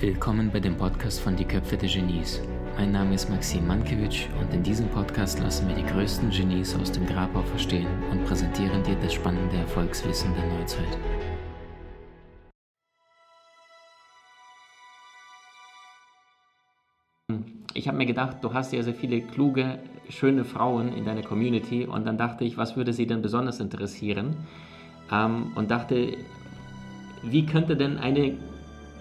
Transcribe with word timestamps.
Willkommen 0.00 0.50
bei 0.50 0.60
dem 0.60 0.78
Podcast 0.78 1.20
von 1.20 1.36
Die 1.36 1.44
Köpfe 1.44 1.76
der 1.76 1.90
Genies. 1.90 2.40
Mein 2.78 2.90
Name 2.90 3.14
ist 3.14 3.28
Maxim 3.28 3.66
Mankewitsch 3.66 4.28
und 4.40 4.50
in 4.54 4.62
diesem 4.62 4.88
Podcast 4.88 5.38
lassen 5.40 5.68
wir 5.68 5.74
die 5.74 5.84
größten 5.84 6.30
Genies 6.30 6.74
aus 6.74 6.90
dem 6.90 7.04
Grabau 7.04 7.42
verstehen 7.42 7.86
und 8.10 8.24
präsentieren 8.24 8.82
dir 8.82 8.94
das 8.94 9.12
spannende 9.12 9.58
Erfolgswissen 9.58 10.32
der 10.32 10.58
Neuzeit. 10.58 10.98
Ich 17.74 17.86
habe 17.86 17.98
mir 17.98 18.06
gedacht, 18.06 18.38
du 18.40 18.54
hast 18.54 18.72
ja 18.72 18.82
sehr 18.82 18.94
viele 18.94 19.20
kluge, 19.20 19.80
schöne 20.08 20.46
Frauen 20.46 20.94
in 20.94 21.04
deiner 21.04 21.22
Community 21.22 21.84
und 21.84 22.06
dann 22.06 22.16
dachte 22.16 22.44
ich, 22.44 22.56
was 22.56 22.74
würde 22.74 22.94
sie 22.94 23.06
denn 23.06 23.20
besonders 23.20 23.60
interessieren? 23.60 24.34
Ähm, 25.12 25.52
und 25.56 25.70
dachte, 25.70 26.16
wie 27.22 27.44
könnte 27.44 27.76
denn 27.76 27.98
eine 27.98 28.38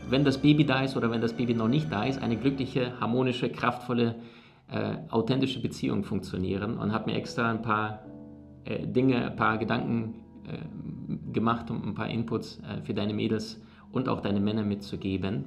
wenn 0.07 0.23
das 0.23 0.37
Baby 0.37 0.65
da 0.65 0.83
ist 0.83 0.95
oder 0.95 1.11
wenn 1.11 1.21
das 1.21 1.33
Baby 1.33 1.53
noch 1.53 1.67
nicht 1.67 1.91
da 1.91 2.03
ist, 2.03 2.21
eine 2.21 2.37
glückliche, 2.37 2.99
harmonische, 2.99 3.49
kraftvolle, 3.49 4.15
äh, 4.71 4.97
authentische 5.09 5.61
Beziehung 5.61 6.03
funktionieren 6.03 6.77
und 6.77 6.93
habe 6.93 7.11
mir 7.11 7.17
extra 7.17 7.49
ein 7.49 7.61
paar 7.61 8.05
äh, 8.65 8.85
Dinge, 8.85 9.31
ein 9.31 9.35
paar 9.35 9.57
Gedanken 9.57 10.15
äh, 10.47 11.33
gemacht, 11.33 11.69
um 11.71 11.83
ein 11.83 11.93
paar 11.95 12.09
Inputs 12.09 12.59
äh, 12.59 12.81
für 12.83 12.93
deine 12.93 13.13
Mädels 13.13 13.61
und 13.91 14.09
auch 14.09 14.21
deine 14.21 14.39
Männer 14.39 14.63
mitzugeben. 14.63 15.45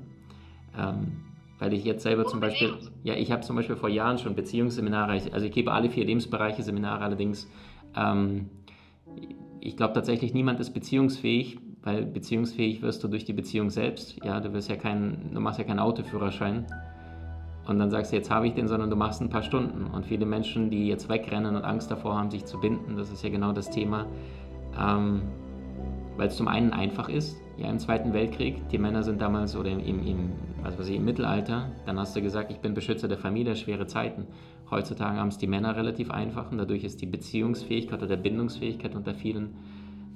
Ähm, 0.76 1.12
weil 1.58 1.74
ich 1.74 1.84
jetzt 1.84 2.02
selber 2.02 2.26
zum 2.26 2.40
Beispiel, 2.40 2.74
ja, 3.04 3.14
ich 3.14 3.30
habe 3.30 3.42
zum 3.42 3.54
Beispiel 3.54 3.76
vor 3.76 3.88
Jahren 3.88 4.18
schon 4.18 4.34
Beziehungsseminare, 4.34 5.12
also 5.12 5.46
ich 5.46 5.52
gebe 5.52 5.72
alle 5.72 5.90
vier 5.90 6.04
Lebensbereiche 6.04 6.64
Seminare 6.64 7.04
allerdings. 7.04 7.48
Ähm, 7.94 8.50
ich 9.60 9.76
glaube 9.76 9.94
tatsächlich, 9.94 10.34
niemand 10.34 10.58
ist 10.58 10.72
beziehungsfähig, 10.74 11.60
weil 11.82 12.04
beziehungsfähig 12.04 12.82
wirst 12.82 13.02
du 13.02 13.08
durch 13.08 13.24
die 13.24 13.32
Beziehung 13.32 13.70
selbst. 13.70 14.16
Ja, 14.24 14.40
du 14.40 14.52
wirst 14.52 14.70
ja 14.70 14.76
kein, 14.76 15.30
du 15.34 15.40
machst 15.40 15.58
ja 15.58 15.64
keinen 15.64 15.80
Autoführerschein 15.80 16.66
und 17.66 17.78
dann 17.78 17.90
sagst 17.90 18.12
du, 18.12 18.16
jetzt 18.16 18.30
habe 18.30 18.46
ich 18.46 18.54
den, 18.54 18.66
sondern 18.66 18.90
du 18.90 18.96
machst 18.96 19.20
ein 19.20 19.28
paar 19.28 19.42
Stunden. 19.42 19.86
Und 19.86 20.06
viele 20.06 20.26
Menschen, 20.26 20.70
die 20.70 20.88
jetzt 20.88 21.08
wegrennen 21.08 21.54
und 21.54 21.64
Angst 21.64 21.90
davor 21.90 22.16
haben, 22.16 22.30
sich 22.30 22.44
zu 22.44 22.60
binden, 22.60 22.96
das 22.96 23.10
ist 23.12 23.22
ja 23.22 23.30
genau 23.30 23.52
das 23.52 23.70
Thema, 23.70 24.06
ähm, 24.78 25.22
weil 26.16 26.28
es 26.28 26.36
zum 26.36 26.48
einen 26.48 26.72
einfach 26.72 27.08
ist. 27.08 27.36
Ja, 27.58 27.68
im 27.68 27.78
Zweiten 27.78 28.12
Weltkrieg, 28.12 28.68
die 28.70 28.78
Männer 28.78 29.02
sind 29.02 29.20
damals 29.20 29.54
oder 29.54 29.70
im, 29.70 29.78
im, 29.78 30.06
im, 30.06 30.32
was 30.62 30.78
weiß 30.78 30.88
ich, 30.88 30.96
im 30.96 31.04
Mittelalter, 31.04 31.70
dann 31.86 31.98
hast 31.98 32.16
du 32.16 32.22
gesagt, 32.22 32.50
ich 32.50 32.58
bin 32.58 32.74
Beschützer 32.74 33.08
der 33.08 33.18
Familie, 33.18 33.54
schwere 33.54 33.86
Zeiten. 33.86 34.26
Heutzutage 34.70 35.18
haben 35.18 35.28
es 35.28 35.38
die 35.38 35.46
Männer 35.46 35.76
relativ 35.76 36.10
einfach 36.10 36.50
und 36.50 36.58
dadurch 36.58 36.82
ist 36.82 37.02
die 37.02 37.06
Beziehungsfähigkeit 37.06 38.02
oder 38.02 38.16
Bindungsfähigkeit 38.16 38.96
unter 38.96 39.14
vielen 39.14 39.50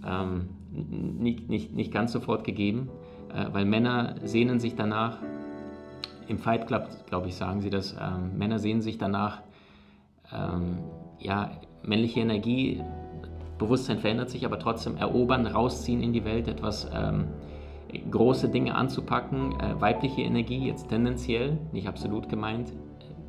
ähm, 0.04 0.48
nicht, 0.72 1.48
nicht, 1.48 1.72
nicht 1.72 1.92
ganz 1.92 2.12
sofort 2.12 2.44
gegeben, 2.44 2.88
äh, 3.34 3.46
weil 3.52 3.64
Männer 3.64 4.16
sehnen 4.24 4.60
sich 4.60 4.74
danach, 4.74 5.18
im 6.28 6.38
Fight 6.38 6.66
Club, 6.66 6.88
glaube 7.06 7.28
ich, 7.28 7.36
sagen 7.36 7.60
sie 7.60 7.70
das, 7.70 7.94
ähm, 8.00 8.36
Männer 8.36 8.58
sehnen 8.58 8.82
sich 8.82 8.98
danach, 8.98 9.42
ähm, 10.32 10.78
ja, 11.18 11.52
männliche 11.84 12.20
Energie, 12.20 12.82
Bewusstsein 13.58 13.98
verändert 13.98 14.30
sich, 14.30 14.44
aber 14.44 14.58
trotzdem 14.58 14.96
erobern, 14.96 15.46
rausziehen 15.46 16.02
in 16.02 16.12
die 16.12 16.24
Welt, 16.24 16.48
etwas 16.48 16.90
ähm, 16.92 17.28
große 18.10 18.48
Dinge 18.48 18.74
anzupacken, 18.74 19.58
äh, 19.60 19.80
weibliche 19.80 20.22
Energie 20.22 20.66
jetzt 20.66 20.88
tendenziell, 20.88 21.58
nicht 21.72 21.88
absolut 21.88 22.28
gemeint, 22.28 22.72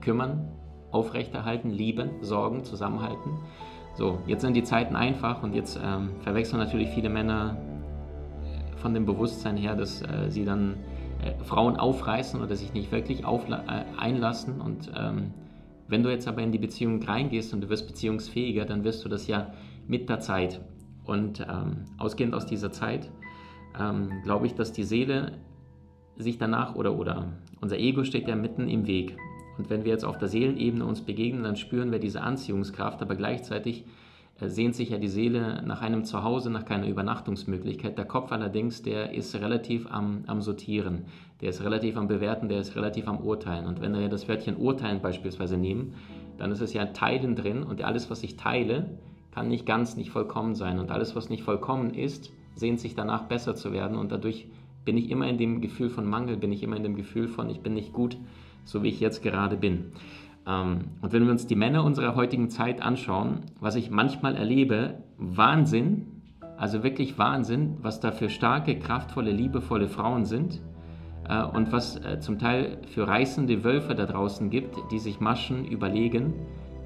kümmern, 0.02 0.52
aufrechterhalten, 0.92 1.70
lieben, 1.70 2.10
sorgen, 2.22 2.64
zusammenhalten. 2.64 3.40
So, 3.98 4.20
jetzt 4.28 4.42
sind 4.42 4.54
die 4.54 4.64
Zeiten 4.64 4.96
einfach 4.96 5.42
und 5.42 5.56
jetzt 5.56 5.80
ähm, 5.84 6.12
verwechseln 6.22 6.60
natürlich 6.60 6.90
viele 6.90 7.10
Männer 7.10 7.58
äh, 8.44 8.78
von 8.78 8.94
dem 8.94 9.08
Bewusstsein 9.08 9.58
her, 9.58 9.76
dass 9.76 10.04
äh, 10.04 10.30
sie 10.30 10.46
dann 10.46 10.76
äh, 11.24 11.44
Frauen 11.44 11.78
aufreißen 11.78 12.40
oder 12.40 12.56
sich 12.56 12.74
nicht 12.74 12.92
wirklich 12.92 13.22
äh, 13.22 13.86
einlassen. 13.98 14.62
Und 14.62 14.92
ähm, 14.96 15.34
wenn 15.88 16.04
du 16.04 16.12
jetzt 16.12 16.28
aber 16.28 16.44
in 16.44 16.52
die 16.52 16.60
Beziehung 16.60 17.02
reingehst 17.02 17.56
und 17.56 17.62
du 17.62 17.70
wirst 17.70 17.88
beziehungsfähiger, 17.88 18.66
dann 18.66 18.84
wirst 18.84 19.04
du 19.04 19.10
das 19.10 19.26
ja 19.26 19.52
mit 19.88 20.10
der 20.10 20.20
Zeit. 20.20 20.62
Und 21.04 21.40
ähm, 21.40 21.86
ausgehend 21.98 22.36
aus 22.36 22.46
dieser 22.46 22.72
Zeit 22.72 23.10
ähm, 23.80 24.12
glaube 24.24 24.46
ich, 24.46 24.54
dass 24.54 24.74
die 24.74 24.84
Seele 24.84 25.40
sich 26.18 26.38
danach 26.38 26.76
oder, 26.76 27.00
oder 27.00 27.30
unser 27.62 27.80
Ego 27.80 28.04
steht 28.04 28.28
ja 28.28 28.36
mitten 28.36 28.70
im 28.70 28.86
Weg. 28.86 29.18
Und 29.58 29.70
wenn 29.70 29.84
wir 29.84 29.92
jetzt 29.92 30.06
auf 30.06 30.18
der 30.18 30.28
Seelenebene 30.28 30.86
uns 30.86 31.02
begegnen, 31.02 31.44
dann 31.44 31.56
spüren 31.56 31.92
wir 31.92 32.00
diese 32.00 32.22
Anziehungskraft, 32.22 33.02
aber 33.02 33.16
gleichzeitig 33.16 33.86
äh, 34.40 34.50
sehnt 34.50 34.76
sich 34.76 34.90
ja 34.90 34.98
die 34.98 35.08
Seele 35.08 35.64
nach 35.66 35.82
einem 35.82 36.04
Zuhause, 36.04 36.50
nach 36.50 36.66
keiner 36.66 36.88
Übernachtungsmöglichkeit. 36.88 37.98
Der 37.98 38.06
Kopf 38.06 38.32
allerdings, 38.32 38.82
der 38.82 39.14
ist 39.14 39.36
relativ 39.36 39.92
am, 39.92 40.24
am 40.28 40.42
Sortieren, 40.42 41.06
der 41.42 41.50
ist 41.50 41.64
relativ 41.64 41.98
am 41.98 42.08
Bewerten, 42.08 42.50
der 42.50 42.60
ist 42.60 42.76
relativ 42.76 43.08
am 43.08 43.20
Urteilen. 43.20 43.66
Und 43.66 43.82
wenn 43.82 43.94
wir 43.94 44.10
das 44.10 44.28
Wörtchen 44.28 44.58
Urteilen 44.58 45.02
beispielsweise 45.02 45.58
nehmen, 45.58 45.94
dann 46.38 46.52
ist 46.52 46.62
es 46.62 46.74
ja 46.74 46.86
Teilen 46.88 47.36
drin 47.36 47.64
und 47.64 47.82
alles, 47.84 48.10
was 48.10 48.24
ich 48.24 48.38
teile, 48.38 48.98
kann 49.32 49.48
nicht 49.48 49.66
ganz, 49.66 49.98
nicht 49.98 50.12
vollkommen 50.12 50.56
sein. 50.56 50.80
Und 50.80 50.92
alles, 50.92 51.16
was 51.16 51.30
nicht 51.30 51.44
vollkommen 51.44 51.94
ist, 51.94 52.32
sehnt 52.56 52.80
sich 52.80 52.96
danach 52.96 53.24
besser 53.24 53.56
zu 53.56 53.72
werden 53.72 53.98
und 53.98 54.12
dadurch 54.12 54.48
bin 54.84 54.98
ich 54.98 55.10
immer 55.10 55.28
in 55.28 55.38
dem 55.38 55.62
Gefühl 55.62 55.90
von 55.90 56.08
Mangel, 56.08 56.38
bin 56.38 56.52
ich 56.52 56.64
immer 56.64 56.78
in 56.78 56.84
dem 56.84 56.96
Gefühl 56.96 57.28
von, 57.28 57.50
ich 57.50 57.60
bin 57.60 57.74
nicht 57.74 57.92
gut 57.92 58.18
so 58.68 58.84
wie 58.84 58.90
ich 58.90 59.00
jetzt 59.00 59.24
gerade 59.24 59.58
bin. 59.58 59.92
Ähm, 60.46 60.92
und 61.02 61.14
wenn 61.14 61.24
wir 61.24 61.32
uns 61.32 61.48
die 61.48 61.56
Männer 61.56 61.84
unserer 61.84 62.16
heutigen 62.16 62.50
Zeit 62.50 62.82
anschauen, 62.82 63.42
was 63.60 63.76
ich 63.76 63.90
manchmal 63.90 64.36
erlebe, 64.36 64.96
Wahnsinn, 65.18 66.22
also 66.58 66.84
wirklich 66.84 67.18
Wahnsinn, 67.18 67.78
was 67.82 68.00
da 68.00 68.12
für 68.12 68.30
starke, 68.30 68.78
kraftvolle, 68.78 69.32
liebevolle 69.32 69.88
Frauen 69.88 70.26
sind 70.26 70.62
äh, 71.30 71.44
und 71.44 71.72
was 71.72 71.98
äh, 71.98 72.20
zum 72.20 72.40
Teil 72.40 72.80
für 72.88 73.08
reißende 73.08 73.64
Wölfe 73.64 73.96
da 73.96 74.06
draußen 74.06 74.50
gibt, 74.50 74.76
die 74.92 75.00
sich 75.00 75.20
Maschen 75.20 75.66
überlegen, 75.66 76.34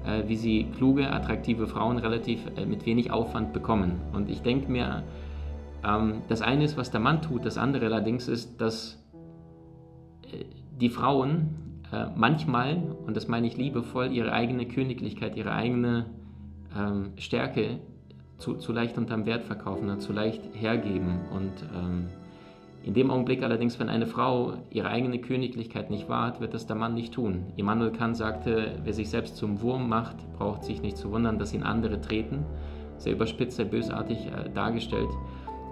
äh, 0.04 0.28
wie 0.28 0.36
sie 0.36 0.66
kluge, 0.76 1.10
attraktive 1.10 1.66
Frauen 1.66 1.98
relativ 1.98 2.40
mit 2.66 2.86
wenig 2.86 3.10
Aufwand 3.10 3.52
bekommen. 3.52 4.00
Und 4.12 4.30
ich 4.30 4.42
denke 4.42 4.70
mir, 4.70 5.02
ähm, 5.84 6.22
das 6.28 6.42
eine 6.42 6.64
ist, 6.64 6.76
was 6.76 6.92
der 6.92 7.00
Mann 7.00 7.22
tut, 7.22 7.44
das 7.44 7.58
andere 7.58 7.86
allerdings 7.86 8.28
ist, 8.28 8.60
dass 8.60 8.98
die 10.80 10.88
Frauen 10.88 11.61
äh, 11.92 12.06
manchmal, 12.16 12.82
und 13.06 13.16
das 13.16 13.28
meine 13.28 13.46
ich 13.46 13.56
liebevoll, 13.56 14.12
ihre 14.12 14.32
eigene 14.32 14.66
Königlichkeit, 14.66 15.36
ihre 15.36 15.52
eigene 15.52 16.06
ähm, 16.76 17.12
Stärke 17.16 17.80
zu, 18.38 18.54
zu, 18.54 18.72
leicht 18.72 18.96
unterm 18.98 19.26
Wert 19.26 19.44
verkaufen, 19.44 20.00
zu 20.00 20.12
leicht 20.12 20.42
hergeben. 20.54 21.20
Und 21.32 21.52
ähm, 21.76 22.08
in 22.82 22.94
dem 22.94 23.10
Augenblick 23.10 23.42
allerdings, 23.42 23.78
wenn 23.78 23.88
eine 23.88 24.06
Frau 24.06 24.54
ihre 24.70 24.88
eigene 24.88 25.20
Königlichkeit 25.20 25.90
nicht 25.90 26.08
wahrt, 26.08 26.40
wird 26.40 26.54
das 26.54 26.66
der 26.66 26.76
Mann 26.76 26.94
nicht 26.94 27.12
tun. 27.12 27.44
Immanuel 27.56 27.92
Kant 27.92 28.16
sagte, 28.16 28.80
wer 28.82 28.92
sich 28.92 29.10
selbst 29.10 29.36
zum 29.36 29.60
Wurm 29.60 29.88
macht, 29.88 30.16
braucht 30.38 30.64
sich 30.64 30.82
nicht 30.82 30.96
zu 30.96 31.10
wundern, 31.10 31.38
dass 31.38 31.52
ihn 31.52 31.62
andere 31.62 32.00
treten. 32.00 32.44
Sehr 32.96 33.12
überspitzt, 33.12 33.56
sehr 33.56 33.66
bösartig 33.66 34.26
äh, 34.26 34.48
dargestellt. 34.50 35.10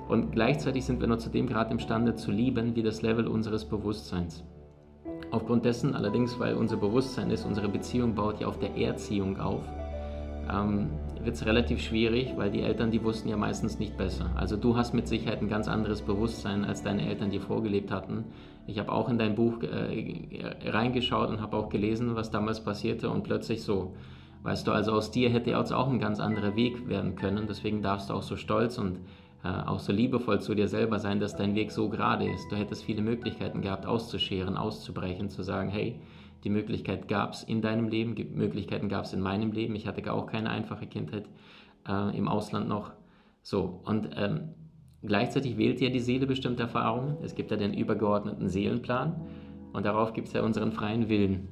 Und 0.08 0.32
gleichzeitig 0.32 0.84
sind 0.84 1.00
wir 1.00 1.06
nur 1.06 1.18
zu 1.18 1.30
dem 1.30 1.46
Grad 1.46 1.70
imstande 1.70 2.14
zu 2.14 2.30
lieben, 2.30 2.76
wie 2.76 2.82
das 2.82 3.00
Level 3.00 3.26
unseres 3.26 3.64
Bewusstseins. 3.64 4.44
Aufgrund 5.30 5.64
dessen 5.64 5.94
allerdings, 5.94 6.38
weil 6.38 6.54
unser 6.54 6.76
Bewusstsein 6.76 7.30
ist, 7.30 7.44
unsere 7.44 7.68
Beziehung 7.68 8.14
baut 8.14 8.40
ja 8.40 8.48
auf 8.48 8.58
der 8.58 8.76
Erziehung 8.76 9.38
auf, 9.38 9.62
ähm, 10.52 10.90
wird 11.22 11.36
es 11.36 11.46
relativ 11.46 11.80
schwierig, 11.80 12.32
weil 12.36 12.50
die 12.50 12.62
Eltern, 12.62 12.90
die 12.90 13.04
wussten 13.04 13.28
ja 13.28 13.36
meistens 13.36 13.78
nicht 13.78 13.96
besser. 13.96 14.30
Also 14.34 14.56
du 14.56 14.76
hast 14.76 14.94
mit 14.94 15.06
Sicherheit 15.06 15.40
ein 15.42 15.48
ganz 15.48 15.68
anderes 15.68 16.02
Bewusstsein, 16.02 16.64
als 16.64 16.82
deine 16.82 17.06
Eltern 17.06 17.30
dir 17.30 17.40
vorgelebt 17.40 17.90
hatten. 17.90 18.24
Ich 18.66 18.78
habe 18.78 18.90
auch 18.90 19.08
in 19.08 19.18
dein 19.18 19.34
Buch 19.34 19.62
äh, 19.62 20.54
reingeschaut 20.64 21.28
und 21.28 21.40
habe 21.40 21.56
auch 21.56 21.68
gelesen, 21.68 22.16
was 22.16 22.30
damals 22.30 22.64
passierte 22.64 23.10
und 23.10 23.22
plötzlich 23.22 23.62
so. 23.62 23.94
Weißt 24.42 24.66
du, 24.66 24.72
also 24.72 24.92
aus 24.92 25.10
dir 25.10 25.28
hätte 25.28 25.50
jetzt 25.50 25.72
auch 25.72 25.88
ein 25.88 26.00
ganz 26.00 26.18
anderer 26.18 26.56
Weg 26.56 26.88
werden 26.88 27.14
können. 27.14 27.46
Deswegen 27.46 27.82
darfst 27.82 28.08
du 28.08 28.14
auch 28.14 28.22
so 28.22 28.36
stolz 28.36 28.78
und 28.78 28.96
äh, 28.96 29.00
auch 29.48 29.78
so 29.78 29.92
liebevoll 29.92 30.40
zu 30.40 30.54
dir 30.54 30.68
selber 30.68 30.98
sein, 30.98 31.18
dass 31.18 31.34
dein 31.34 31.54
Weg 31.54 31.70
so 31.70 31.88
gerade 31.88 32.30
ist. 32.30 32.50
Du 32.50 32.56
hättest 32.56 32.84
viele 32.84 33.00
Möglichkeiten 33.00 33.62
gehabt, 33.62 33.86
auszuscheren, 33.86 34.56
auszubrechen, 34.56 35.30
zu 35.30 35.42
sagen, 35.42 35.70
hey, 35.70 35.98
die 36.44 36.50
Möglichkeit 36.50 37.08
gab 37.08 37.32
es 37.32 37.42
in 37.42 37.60
deinem 37.60 37.88
Leben, 37.88 38.14
Möglichkeiten 38.34 38.88
gab 38.88 39.04
es 39.04 39.12
in 39.12 39.20
meinem 39.20 39.52
Leben. 39.52 39.74
Ich 39.74 39.86
hatte 39.86 40.12
auch 40.12 40.26
keine 40.26 40.50
einfache 40.50 40.86
Kindheit 40.86 41.28
äh, 41.88 42.16
im 42.16 42.28
Ausland 42.28 42.68
noch. 42.68 42.92
So, 43.42 43.80
und 43.84 44.10
ähm, 44.16 44.54
gleichzeitig 45.02 45.56
wählt 45.56 45.80
ja 45.80 45.90
die 45.90 46.00
Seele 46.00 46.26
bestimmte 46.26 46.62
Erfahrungen. 46.62 47.16
Es 47.22 47.34
gibt 47.34 47.50
ja 47.50 47.56
den 47.56 47.74
übergeordneten 47.74 48.48
Seelenplan 48.48 49.20
und 49.72 49.86
darauf 49.86 50.12
gibt 50.12 50.28
es 50.28 50.34
ja 50.34 50.42
unseren 50.42 50.72
freien 50.72 51.08
Willen. 51.08 51.48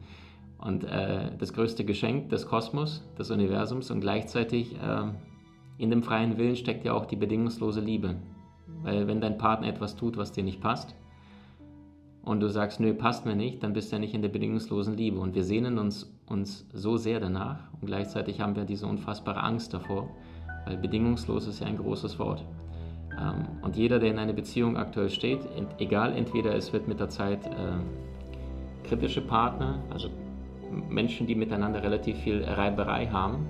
Und 0.59 0.85
äh, 0.85 1.37
das 1.39 1.53
größte 1.53 1.85
Geschenk 1.85 2.31
des 2.31 2.47
Kosmos, 2.47 3.05
des 3.19 3.31
Universums 3.31 3.91
und 3.91 4.01
gleichzeitig 4.01 4.75
äh, 4.75 5.13
in 5.79 5.91
dem 5.91 6.03
freien 6.03 6.37
Willen 6.37 6.57
steckt 6.57 6.85
ja 6.85 6.93
auch 6.93 7.07
die 7.07 7.17
bedingungslose 7.17 7.81
Liebe. 7.81 8.17
Weil 8.83 9.07
wenn 9.07 9.21
dein 9.21 9.39
Partner 9.39 9.69
etwas 9.69 9.97
tut, 9.97 10.17
was 10.17 10.33
dir 10.33 10.45
nicht 10.45 10.61
passt, 10.61 10.95
und 12.23 12.41
du 12.41 12.49
sagst, 12.51 12.79
nö, 12.79 12.93
passt 12.93 13.25
mir 13.25 13.37
nicht, 13.37 13.63
dann 13.63 13.73
bist 13.73 13.91
du 13.91 13.97
ja 13.97 14.01
nicht 14.01 14.13
in 14.13 14.21
der 14.21 14.29
bedingungslosen 14.29 14.97
Liebe. 14.97 15.19
Und 15.19 15.35
wir 15.35 15.45
sehnen 15.45 15.79
uns, 15.79 16.13
uns 16.27 16.67
so 16.75 16.99
sehr 16.99 17.21
danach 17.21 17.73
und 17.81 17.87
gleichzeitig 17.87 18.41
haben 18.41 18.55
wir 18.55 18.65
diese 18.65 18.87
unfassbare 18.87 19.43
Angst 19.43 19.73
davor, 19.73 20.11
weil 20.67 20.77
bedingungslos 20.77 21.47
ist 21.47 21.61
ja 21.61 21.67
ein 21.67 21.79
großes 21.79 22.19
Wort. 22.19 22.45
Ähm, 23.19 23.47
und 23.63 23.77
jeder, 23.77 23.99
der 23.99 24.11
in 24.11 24.19
einer 24.19 24.35
Beziehung 24.35 24.77
aktuell 24.77 25.09
steht, 25.09 25.41
egal, 25.79 26.15
entweder 26.15 26.55
es 26.55 26.71
wird 26.73 26.87
mit 26.87 27.01
der 27.01 27.09
Zeit 27.09 27.47
äh, 27.47 28.87
kritische 28.87 29.23
Partner, 29.23 29.79
also 29.89 30.11
Menschen, 30.91 31.27
die 31.27 31.35
miteinander 31.35 31.83
relativ 31.83 32.19
viel 32.19 32.45
Reiberei 32.45 33.07
haben, 33.07 33.47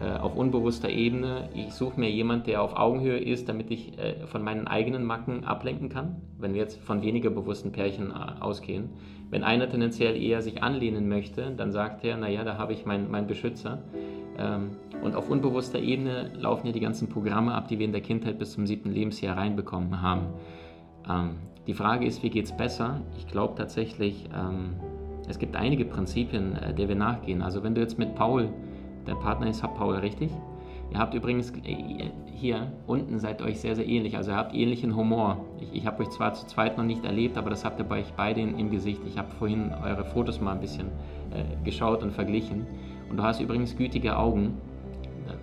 äh, 0.00 0.18
auf 0.18 0.36
unbewusster 0.36 0.90
Ebene. 0.90 1.48
Ich 1.54 1.72
suche 1.72 1.98
mir 1.98 2.10
jemanden, 2.10 2.44
der 2.44 2.60
auf 2.60 2.76
Augenhöhe 2.76 3.18
ist, 3.18 3.48
damit 3.48 3.70
ich 3.70 3.98
äh, 3.98 4.26
von 4.26 4.42
meinen 4.42 4.66
eigenen 4.66 5.04
Macken 5.04 5.44
ablenken 5.44 5.88
kann, 5.88 6.16
wenn 6.38 6.52
wir 6.52 6.60
jetzt 6.60 6.78
von 6.80 7.00
weniger 7.00 7.30
bewussten 7.30 7.72
Pärchen 7.72 8.10
äh, 8.10 8.42
ausgehen. 8.42 8.90
Wenn 9.30 9.42
einer 9.42 9.70
tendenziell 9.70 10.20
eher 10.20 10.42
sich 10.42 10.62
anlehnen 10.62 11.08
möchte, 11.08 11.50
dann 11.56 11.72
sagt 11.72 12.04
er, 12.04 12.18
naja, 12.18 12.44
da 12.44 12.58
habe 12.58 12.74
ich 12.74 12.84
meinen 12.84 13.10
mein 13.10 13.26
Beschützer. 13.26 13.84
Ähm, 14.38 14.72
und 15.02 15.16
auf 15.16 15.30
unbewusster 15.30 15.78
Ebene 15.78 16.30
laufen 16.34 16.66
ja 16.66 16.72
die 16.74 16.80
ganzen 16.80 17.08
Programme 17.08 17.54
ab, 17.54 17.68
die 17.68 17.78
wir 17.78 17.86
in 17.86 17.92
der 17.92 18.02
Kindheit 18.02 18.38
bis 18.38 18.52
zum 18.52 18.66
siebten 18.66 18.90
Lebensjahr 18.90 19.36
reinbekommen 19.36 20.02
haben. 20.02 20.26
Ähm, 21.08 21.30
die 21.66 21.74
Frage 21.74 22.04
ist, 22.04 22.22
wie 22.22 22.28
geht 22.28 22.44
es 22.44 22.54
besser? 22.54 23.00
Ich 23.16 23.26
glaube 23.28 23.54
tatsächlich, 23.56 24.28
ähm, 24.34 24.74
es 25.26 25.38
gibt 25.38 25.56
einige 25.56 25.86
Prinzipien, 25.86 26.56
der 26.78 26.86
wir 26.86 26.94
nachgehen. 26.94 27.42
Also 27.42 27.64
wenn 27.64 27.74
du 27.74 27.80
jetzt 27.80 27.98
mit 27.98 28.14
Paul, 28.14 28.50
dein 29.06 29.18
Partner 29.20 29.48
ist 29.48 29.62
Paul, 29.62 29.96
richtig? 29.96 30.30
Ihr 30.92 30.98
habt 30.98 31.14
übrigens 31.14 31.50
äh, 31.64 32.10
hier 32.32 32.72
unten 32.86 33.18
seid 33.18 33.42
euch 33.42 33.60
sehr, 33.60 33.74
sehr 33.74 33.86
ähnlich. 33.86 34.16
Also 34.16 34.30
ihr 34.30 34.36
habt 34.36 34.54
ähnlichen 34.54 34.94
Humor. 34.94 35.44
Ich, 35.60 35.80
ich 35.80 35.86
habe 35.86 36.02
euch 36.02 36.10
zwar 36.10 36.34
zu 36.34 36.46
zweit 36.46 36.76
noch 36.76 36.84
nicht 36.84 37.04
erlebt, 37.04 37.38
aber 37.38 37.50
das 37.50 37.64
habt 37.64 37.78
ihr 37.80 37.84
bei 37.84 38.00
euch 38.00 38.12
beide 38.16 38.40
im 38.40 38.70
Gesicht. 38.70 39.00
Ich 39.06 39.18
habe 39.18 39.28
vorhin 39.38 39.72
eure 39.82 40.04
Fotos 40.04 40.40
mal 40.40 40.52
ein 40.52 40.60
bisschen 40.60 40.88
äh, 41.30 41.64
geschaut 41.64 42.02
und 42.02 42.12
verglichen. 42.12 42.66
Und 43.10 43.16
du 43.16 43.22
hast 43.22 43.40
übrigens 43.40 43.76
gütige 43.76 44.16
Augen, 44.16 44.54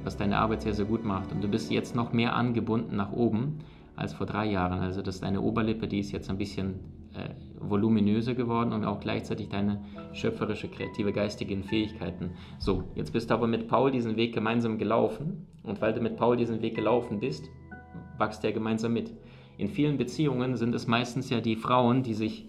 was 0.04 0.18
deine 0.18 0.38
Arbeit 0.38 0.62
sehr, 0.62 0.74
sehr 0.74 0.86
gut 0.86 1.04
macht. 1.04 1.31
Und 1.31 1.44
du 1.44 1.48
bist 1.48 1.71
jetzt 1.71 1.95
noch 1.95 2.13
mehr 2.13 2.36
angebunden 2.36 2.95
nach 2.95 3.12
oben 3.12 3.60
als 3.95 4.13
vor 4.13 4.25
drei 4.25 4.45
Jahren. 4.45 4.80
Also 4.80 5.01
dass 5.01 5.19
deine 5.19 5.42
Oberlippe, 5.42 5.88
die 5.88 6.00
ist 6.00 6.12
jetzt 6.12 6.30
ein 6.30 6.38
bisschen 6.38 6.80
äh, 7.13 7.30
voluminöser 7.69 8.33
geworden 8.33 8.74
und 8.74 8.86
auch 8.86 9.00
gleichzeitig 9.00 9.50
deine 9.50 9.83
schöpferische, 10.13 10.68
kreative, 10.68 11.13
geistigen 11.13 11.63
Fähigkeiten. 11.63 12.31
So, 12.60 12.83
jetzt 12.95 13.13
bist 13.13 13.30
du 13.30 13.33
aber 13.33 13.48
mit 13.48 13.68
Paul 13.68 13.92
diesen 13.92 14.15
Weg 14.15 14.33
gemeinsam 14.33 14.77
gelaufen 14.77 15.48
und 15.63 15.81
weil 15.81 15.94
du 15.94 16.01
mit 16.01 16.18
Paul 16.18 16.38
diesen 16.38 16.62
Weg 16.62 16.75
gelaufen 16.75 17.19
bist, 17.19 17.50
wächst 18.18 18.44
er 18.44 18.51
gemeinsam 18.51 18.94
mit. 18.94 19.13
In 19.57 19.69
vielen 19.69 19.98
Beziehungen 19.98 20.56
sind 20.56 20.74
es 20.75 20.88
meistens 20.88 21.30
ja 21.30 21.39
die 21.39 21.56
Frauen, 21.56 22.04
die 22.04 22.13
sich 22.13 22.48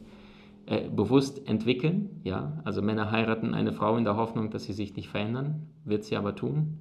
äh, 0.67 0.89
bewusst 0.89 1.47
entwickeln. 1.47 2.21
Ja? 2.25 2.61
Also 2.65 2.81
Männer 2.81 3.11
heiraten 3.11 3.55
eine 3.55 3.73
Frau 3.73 3.97
in 3.97 4.05
der 4.05 4.17
Hoffnung, 4.17 4.51
dass 4.51 4.65
sie 4.65 4.73
sich 4.73 4.97
nicht 4.97 5.09
verändern, 5.09 5.69
wird 5.85 6.05
sie 6.05 6.17
aber 6.17 6.35
tun. 6.35 6.79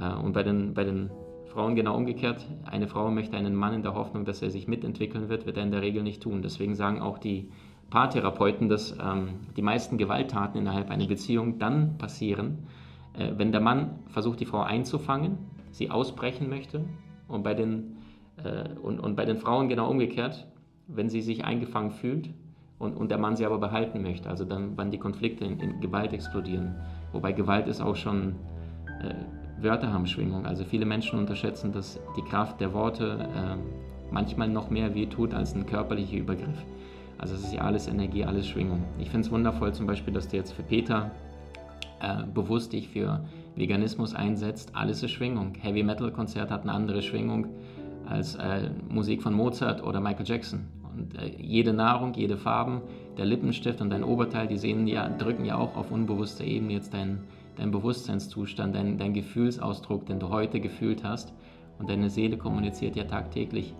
Äh, 0.00 0.14
und 0.14 0.32
bei 0.32 0.42
den, 0.42 0.74
bei 0.74 0.84
den 0.84 1.10
Frauen 1.46 1.74
genau 1.74 1.96
umgekehrt. 1.96 2.46
Eine 2.64 2.86
Frau 2.86 3.10
möchte 3.10 3.36
einen 3.36 3.54
Mann 3.54 3.72
in 3.74 3.82
der 3.82 3.94
Hoffnung, 3.94 4.24
dass 4.24 4.42
er 4.42 4.50
sich 4.50 4.68
mitentwickeln 4.68 5.28
wird, 5.28 5.46
wird 5.46 5.56
er 5.56 5.62
in 5.62 5.70
der 5.70 5.82
Regel 5.82 6.02
nicht 6.02 6.22
tun. 6.22 6.42
Deswegen 6.42 6.74
sagen 6.74 7.00
auch 7.00 7.18
die 7.18 7.50
Paartherapeuten, 7.90 8.68
dass 8.68 8.96
ähm, 9.00 9.40
die 9.56 9.62
meisten 9.62 9.96
Gewalttaten 9.96 10.60
innerhalb 10.60 10.90
einer 10.90 11.06
Beziehung 11.06 11.58
dann 11.58 11.98
passieren, 11.98 12.66
äh, 13.16 13.32
wenn 13.36 13.52
der 13.52 13.60
Mann 13.60 14.00
versucht, 14.08 14.40
die 14.40 14.46
Frau 14.46 14.60
einzufangen, 14.62 15.38
sie 15.70 15.90
ausbrechen 15.90 16.48
möchte 16.48 16.84
und 17.28 17.42
bei 17.42 17.54
den, 17.54 17.96
äh, 18.42 18.68
und, 18.82 18.98
und 18.98 19.16
bei 19.16 19.24
den 19.24 19.36
Frauen 19.36 19.68
genau 19.68 19.90
umgekehrt, 19.90 20.46
wenn 20.88 21.08
sie 21.08 21.20
sich 21.20 21.44
eingefangen 21.44 21.90
fühlt 21.90 22.30
und, 22.78 22.96
und 22.96 23.10
der 23.10 23.18
Mann 23.18 23.36
sie 23.36 23.46
aber 23.46 23.58
behalten 23.58 24.02
möchte. 24.02 24.28
Also 24.28 24.44
dann, 24.44 24.76
wann 24.76 24.90
die 24.90 24.98
Konflikte 24.98 25.44
in, 25.44 25.60
in 25.60 25.80
Gewalt 25.80 26.12
explodieren. 26.12 26.74
Wobei 27.12 27.32
Gewalt 27.32 27.68
ist 27.68 27.80
auch 27.80 27.96
schon, 27.96 28.36
äh, 29.02 29.14
Wörter 29.62 29.92
haben 29.92 30.06
Schwingung. 30.06 30.44
Also 30.44 30.64
viele 30.64 30.84
Menschen 30.84 31.18
unterschätzen, 31.18 31.72
dass 31.72 32.00
die 32.16 32.22
Kraft 32.22 32.60
der 32.60 32.74
Worte 32.74 33.28
äh, 33.34 33.56
manchmal 34.10 34.48
noch 34.48 34.70
mehr 34.70 34.94
wehtut 34.94 35.32
als 35.32 35.54
ein 35.54 35.66
körperlicher 35.66 36.16
Übergriff. 36.16 36.64
Also 37.18 37.34
es 37.34 37.44
ist 37.44 37.52
ja 37.52 37.62
alles 37.62 37.88
Energie, 37.88 38.24
alles 38.24 38.46
Schwingung. 38.46 38.84
Ich 38.98 39.10
finde 39.10 39.26
es 39.26 39.32
wundervoll 39.32 39.72
zum 39.72 39.86
Beispiel, 39.86 40.12
dass 40.12 40.28
du 40.28 40.36
jetzt 40.36 40.52
für 40.52 40.62
Peter 40.62 41.10
äh, 42.00 42.24
bewusst 42.34 42.72
dich 42.72 42.88
für 42.88 43.24
Veganismus 43.54 44.14
einsetzt. 44.14 44.70
Alles 44.74 45.02
ist 45.02 45.12
Schwingung. 45.12 45.54
Heavy 45.60 45.82
Metal 45.82 46.10
Konzert 46.12 46.50
hat 46.50 46.62
eine 46.62 46.72
andere 46.72 47.02
Schwingung 47.02 47.46
als 48.06 48.34
äh, 48.36 48.70
Musik 48.88 49.22
von 49.22 49.34
Mozart 49.34 49.82
oder 49.82 50.00
Michael 50.00 50.26
Jackson. 50.26 50.66
Und 50.94 51.18
äh, 51.18 51.30
jede 51.38 51.72
Nahrung, 51.72 52.14
jede 52.14 52.36
Farben, 52.36 52.82
der 53.16 53.24
Lippenstift 53.24 53.80
und 53.80 53.90
dein 53.90 54.04
Oberteil, 54.04 54.46
die 54.46 54.58
sehen 54.58 54.86
ja, 54.86 55.08
drücken 55.08 55.44
ja 55.44 55.56
auch 55.56 55.76
auf 55.76 55.90
unbewusster 55.90 56.44
Ebene 56.44 56.74
jetzt 56.74 56.92
dein, 56.94 57.20
dein 57.56 57.70
Bewusstseinszustand, 57.70 58.74
dein, 58.74 58.98
dein 58.98 59.14
Gefühlsausdruck, 59.14 60.06
den 60.06 60.20
du 60.20 60.28
heute 60.28 60.60
gefühlt 60.60 61.02
hast. 61.02 61.32
Und 61.78 61.90
deine 61.90 62.08
Seele 62.08 62.36
kommuniziert 62.36 62.96
ja 62.96 63.04
tagtäglich 63.04 63.74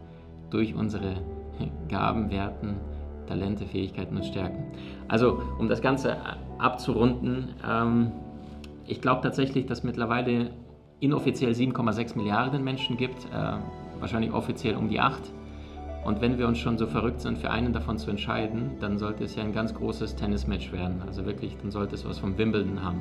durch 0.51 0.75
unsere 0.75 1.17
Gaben, 1.89 2.31
Werten, 2.31 2.77
Talente, 3.27 3.67
Fähigkeiten 3.67 4.17
und 4.17 4.25
Stärken. 4.25 4.65
Also, 5.09 5.43
um 5.59 5.69
das 5.69 5.83
Ganze 5.83 6.17
abzurunden, 6.59 7.55
ähm, 7.69 8.13
ich 8.87 9.01
glaube 9.01 9.21
tatsächlich, 9.23 9.67
dass 9.67 9.83
mittlerweile 9.83 10.51
inoffiziell 11.01 11.53
7,6 11.53 12.17
Milliarden 12.17 12.65
Menschen 12.65 12.97
gibt, 12.97 13.25
äh, 13.27 13.59
wahrscheinlich 14.01 14.33
offiziell 14.33 14.77
um 14.77 14.89
die 14.89 15.01
8. 15.01 15.33
Und 16.05 16.21
wenn 16.21 16.39
wir 16.39 16.47
uns 16.47 16.59
schon 16.59 16.79
so 16.79 16.87
verrückt 16.87 17.21
sind, 17.21 17.39
für 17.39 17.51
einen 17.51 17.73
davon 17.73 17.99
zu 17.99 18.11
entscheiden, 18.11 18.73
dann 18.81 18.97
sollte 18.97 19.25
es 19.25 19.35
ja 19.35 19.43
ein 19.43 19.53
ganz 19.53 19.75
großes 19.75 20.15
Tennismatch 20.15 20.73
werden. 20.73 21.03
Also 21.05 21.27
wirklich, 21.27 21.57
dann 21.61 21.73
sollte 21.73 21.97
es 21.97 22.09
was 22.09 22.21
vom 22.21 22.39
Wimbledon 22.39 22.85
haben. 22.85 23.01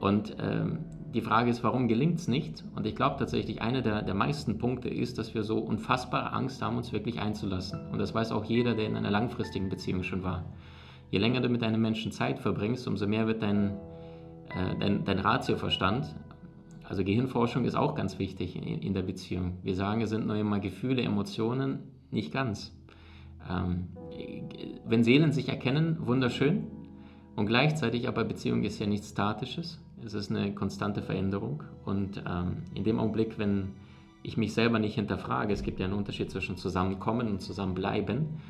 Und 0.00 0.36
ähm, 0.42 0.80
die 1.14 1.20
Frage 1.20 1.50
ist, 1.50 1.64
warum 1.64 1.88
gelingt 1.88 2.18
es 2.18 2.28
nicht? 2.28 2.64
Und 2.76 2.86
ich 2.86 2.94
glaube 2.94 3.16
tatsächlich, 3.18 3.60
einer 3.62 3.82
der, 3.82 4.02
der 4.02 4.14
meisten 4.14 4.58
Punkte 4.58 4.88
ist, 4.88 5.18
dass 5.18 5.34
wir 5.34 5.42
so 5.42 5.58
unfassbare 5.58 6.32
Angst 6.32 6.62
haben, 6.62 6.76
uns 6.76 6.92
wirklich 6.92 7.20
einzulassen. 7.20 7.80
Und 7.90 7.98
das 7.98 8.14
weiß 8.14 8.32
auch 8.32 8.44
jeder, 8.44 8.74
der 8.74 8.86
in 8.86 8.96
einer 8.96 9.10
langfristigen 9.10 9.68
Beziehung 9.68 10.02
schon 10.02 10.22
war. 10.22 10.44
Je 11.10 11.18
länger 11.18 11.40
du 11.40 11.48
mit 11.48 11.62
einem 11.62 11.80
Menschen 11.80 12.12
Zeit 12.12 12.38
verbringst, 12.38 12.86
umso 12.86 13.06
mehr 13.06 13.26
wird 13.26 13.42
dein, 13.42 13.76
äh, 14.50 14.76
dein, 14.78 15.04
dein 15.04 15.18
Ratioverstand, 15.18 16.14
also 16.90 17.04
Gehirnforschung 17.04 17.64
ist 17.64 17.76
auch 17.76 17.94
ganz 17.94 18.18
wichtig 18.18 18.56
in, 18.56 18.64
in 18.64 18.94
der 18.94 19.02
Beziehung. 19.02 19.58
Wir 19.62 19.76
sagen, 19.76 20.02
es 20.02 20.10
sind 20.10 20.26
nur 20.26 20.34
immer 20.34 20.58
Gefühle, 20.58 21.02
Emotionen, 21.02 21.84
nicht 22.10 22.32
ganz. 22.32 22.76
Ähm, 23.48 23.88
wenn 24.84 25.04
Seelen 25.04 25.30
sich 25.30 25.48
erkennen, 25.48 25.98
wunderschön. 26.00 26.66
Und 27.36 27.46
gleichzeitig 27.46 28.08
aber 28.08 28.24
Beziehung 28.24 28.64
ist 28.64 28.80
ja 28.80 28.86
nichts 28.86 29.10
Statisches. 29.10 29.80
Es 30.04 30.14
ist 30.14 30.30
eine 30.30 30.54
konstante 30.54 31.02
Veränderung. 31.02 31.62
Und 31.84 32.22
ähm, 32.26 32.62
in 32.74 32.84
dem 32.84 32.98
Augenblick, 32.98 33.38
wenn 33.38 33.72
ich 34.22 34.36
mich 34.36 34.54
selber 34.54 34.78
nicht 34.78 34.94
hinterfrage, 34.94 35.52
es 35.52 35.62
gibt 35.62 35.78
ja 35.78 35.86
einen 35.86 35.94
Unterschied 35.94 36.30
zwischen 36.30 36.56
zusammenkommen 36.56 37.28
und 37.28 37.40
zusammenbleiben 37.40 38.40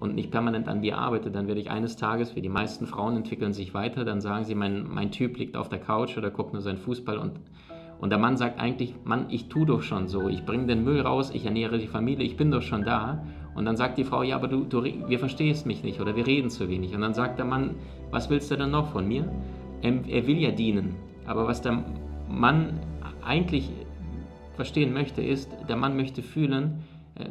und 0.00 0.14
nicht 0.14 0.30
permanent 0.30 0.68
an 0.68 0.82
dir 0.82 0.98
arbeite, 0.98 1.30
dann 1.30 1.48
werde 1.48 1.60
ich 1.60 1.70
eines 1.70 1.96
Tages, 1.96 2.36
wie 2.36 2.42
die 2.42 2.48
meisten 2.48 2.86
Frauen 2.86 3.16
entwickeln 3.16 3.52
sich 3.52 3.74
weiter, 3.74 4.04
dann 4.04 4.20
sagen 4.20 4.44
sie, 4.44 4.54
mein, 4.54 4.86
mein 4.88 5.10
Typ 5.10 5.36
liegt 5.38 5.56
auf 5.56 5.68
der 5.68 5.80
Couch 5.80 6.16
oder 6.16 6.30
guckt 6.30 6.52
nur 6.52 6.62
seinen 6.62 6.78
Fußball 6.78 7.18
und 7.18 7.40
und 8.00 8.10
der 8.10 8.18
Mann 8.18 8.36
sagt 8.36 8.60
eigentlich, 8.60 8.94
Mann, 9.04 9.26
ich 9.28 9.48
tue 9.48 9.66
doch 9.66 9.82
schon 9.82 10.06
so, 10.06 10.28
ich 10.28 10.44
bringe 10.44 10.66
den 10.66 10.84
Müll 10.84 11.00
raus, 11.00 11.32
ich 11.34 11.44
ernähre 11.44 11.78
die 11.78 11.88
Familie, 11.88 12.24
ich 12.24 12.36
bin 12.36 12.50
doch 12.50 12.62
schon 12.62 12.84
da. 12.84 13.24
Und 13.56 13.64
dann 13.64 13.76
sagt 13.76 13.98
die 13.98 14.04
Frau, 14.04 14.22
ja, 14.22 14.36
aber 14.36 14.46
du, 14.46 14.64
du 14.64 14.84
wir 14.84 15.18
verstehst 15.18 15.66
mich 15.66 15.82
nicht 15.82 16.00
oder 16.00 16.14
wir 16.14 16.24
reden 16.24 16.48
zu 16.48 16.68
wenig. 16.68 16.94
Und 16.94 17.00
dann 17.00 17.12
sagt 17.12 17.38
der 17.38 17.44
Mann, 17.44 17.74
was 18.12 18.30
willst 18.30 18.52
du 18.52 18.56
denn 18.56 18.70
noch 18.70 18.92
von 18.92 19.08
mir? 19.08 19.28
Er, 19.82 19.94
er 20.08 20.26
will 20.28 20.38
ja 20.38 20.52
dienen. 20.52 20.94
Aber 21.28 21.46
was 21.46 21.60
der 21.60 21.84
Mann 22.26 22.80
eigentlich 23.22 23.70
verstehen 24.56 24.94
möchte, 24.94 25.22
ist, 25.22 25.50
der 25.68 25.76
Mann 25.76 25.94
möchte 25.94 26.22
fühlen, 26.22 26.82
äh, 27.16 27.26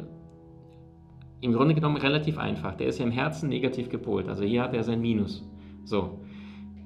im 1.40 1.52
Grunde 1.52 1.74
genommen 1.74 1.96
relativ 1.96 2.38
einfach. 2.38 2.76
Der 2.76 2.86
ist 2.86 3.00
ja 3.00 3.04
im 3.04 3.10
Herzen 3.10 3.48
negativ 3.48 3.90
gepolt. 3.90 4.28
Also 4.28 4.44
hier 4.44 4.62
hat 4.62 4.72
er 4.72 4.84
sein 4.84 5.00
Minus. 5.00 5.44
So. 5.84 6.20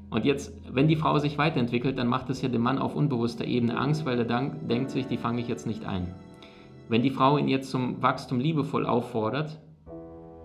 Und 0.08 0.24
jetzt, 0.24 0.54
wenn 0.70 0.88
die 0.88 0.96
Frau 0.96 1.18
sich 1.18 1.36
weiterentwickelt, 1.36 1.98
dann 1.98 2.06
macht 2.06 2.30
es 2.30 2.40
ja 2.42 2.48
dem 2.48 2.62
Mann 2.62 2.78
auf 2.78 2.94
unbewusster 2.94 3.44
Ebene 3.44 3.78
Angst, 3.78 4.04
weil 4.06 4.18
er 4.18 4.24
dann 4.24 4.66
denkt 4.68 4.90
sich, 4.90 5.06
die 5.06 5.16
fange 5.18 5.40
ich 5.40 5.48
jetzt 5.48 5.66
nicht 5.66 5.84
ein. 5.84 6.14
Wenn 6.88 7.02
die 7.02 7.10
Frau 7.10 7.36
ihn 7.36 7.48
jetzt 7.48 7.70
zum 7.70 8.02
Wachstum 8.02 8.40
liebevoll 8.40 8.86
auffordert, 8.86 9.60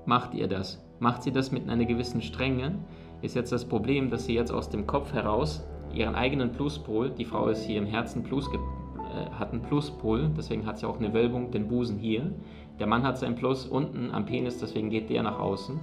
macht 0.06 0.34
ihr 0.34 0.48
das. 0.48 0.84
Macht 1.00 1.24
sie 1.24 1.32
das 1.32 1.52
mit 1.52 1.70
einer 1.70 1.86
gewissen 1.86 2.22
Strenge, 2.22 2.80
ist 3.22 3.36
jetzt 3.36 3.52
das 3.52 3.66
Problem, 3.66 4.10
dass 4.10 4.26
sie 4.26 4.34
jetzt 4.34 4.52
aus 4.52 4.70
dem 4.70 4.86
Kopf 4.86 5.14
heraus 5.14 5.66
ihren 5.94 6.16
eigenen 6.16 6.52
Pluspol, 6.52 7.10
die 7.10 7.26
Frau 7.26 7.48
ist 7.48 7.64
hier 7.64 7.78
im 7.78 7.86
Herzen 7.86 8.24
Plus, 8.24 8.48
äh, 8.48 9.30
hat 9.40 9.52
einen 9.52 9.62
Pluspol, 9.62 10.30
deswegen 10.38 10.66
hat 10.66 10.78
sie 10.78 10.88
auch 10.88 11.00
eine 11.00 11.14
Wölbung, 11.14 11.52
den 11.52 11.68
Busen 11.68 11.98
hier. 11.98 12.32
Der 12.80 12.88
Mann 12.88 13.04
hat 13.04 13.18
sein 13.18 13.36
Plus 13.36 13.66
unten 13.66 14.12
am 14.12 14.26
Penis, 14.26 14.60
deswegen 14.60 14.90
geht 14.90 15.10
der 15.10 15.24
nach 15.24 15.40
außen. 15.40 15.80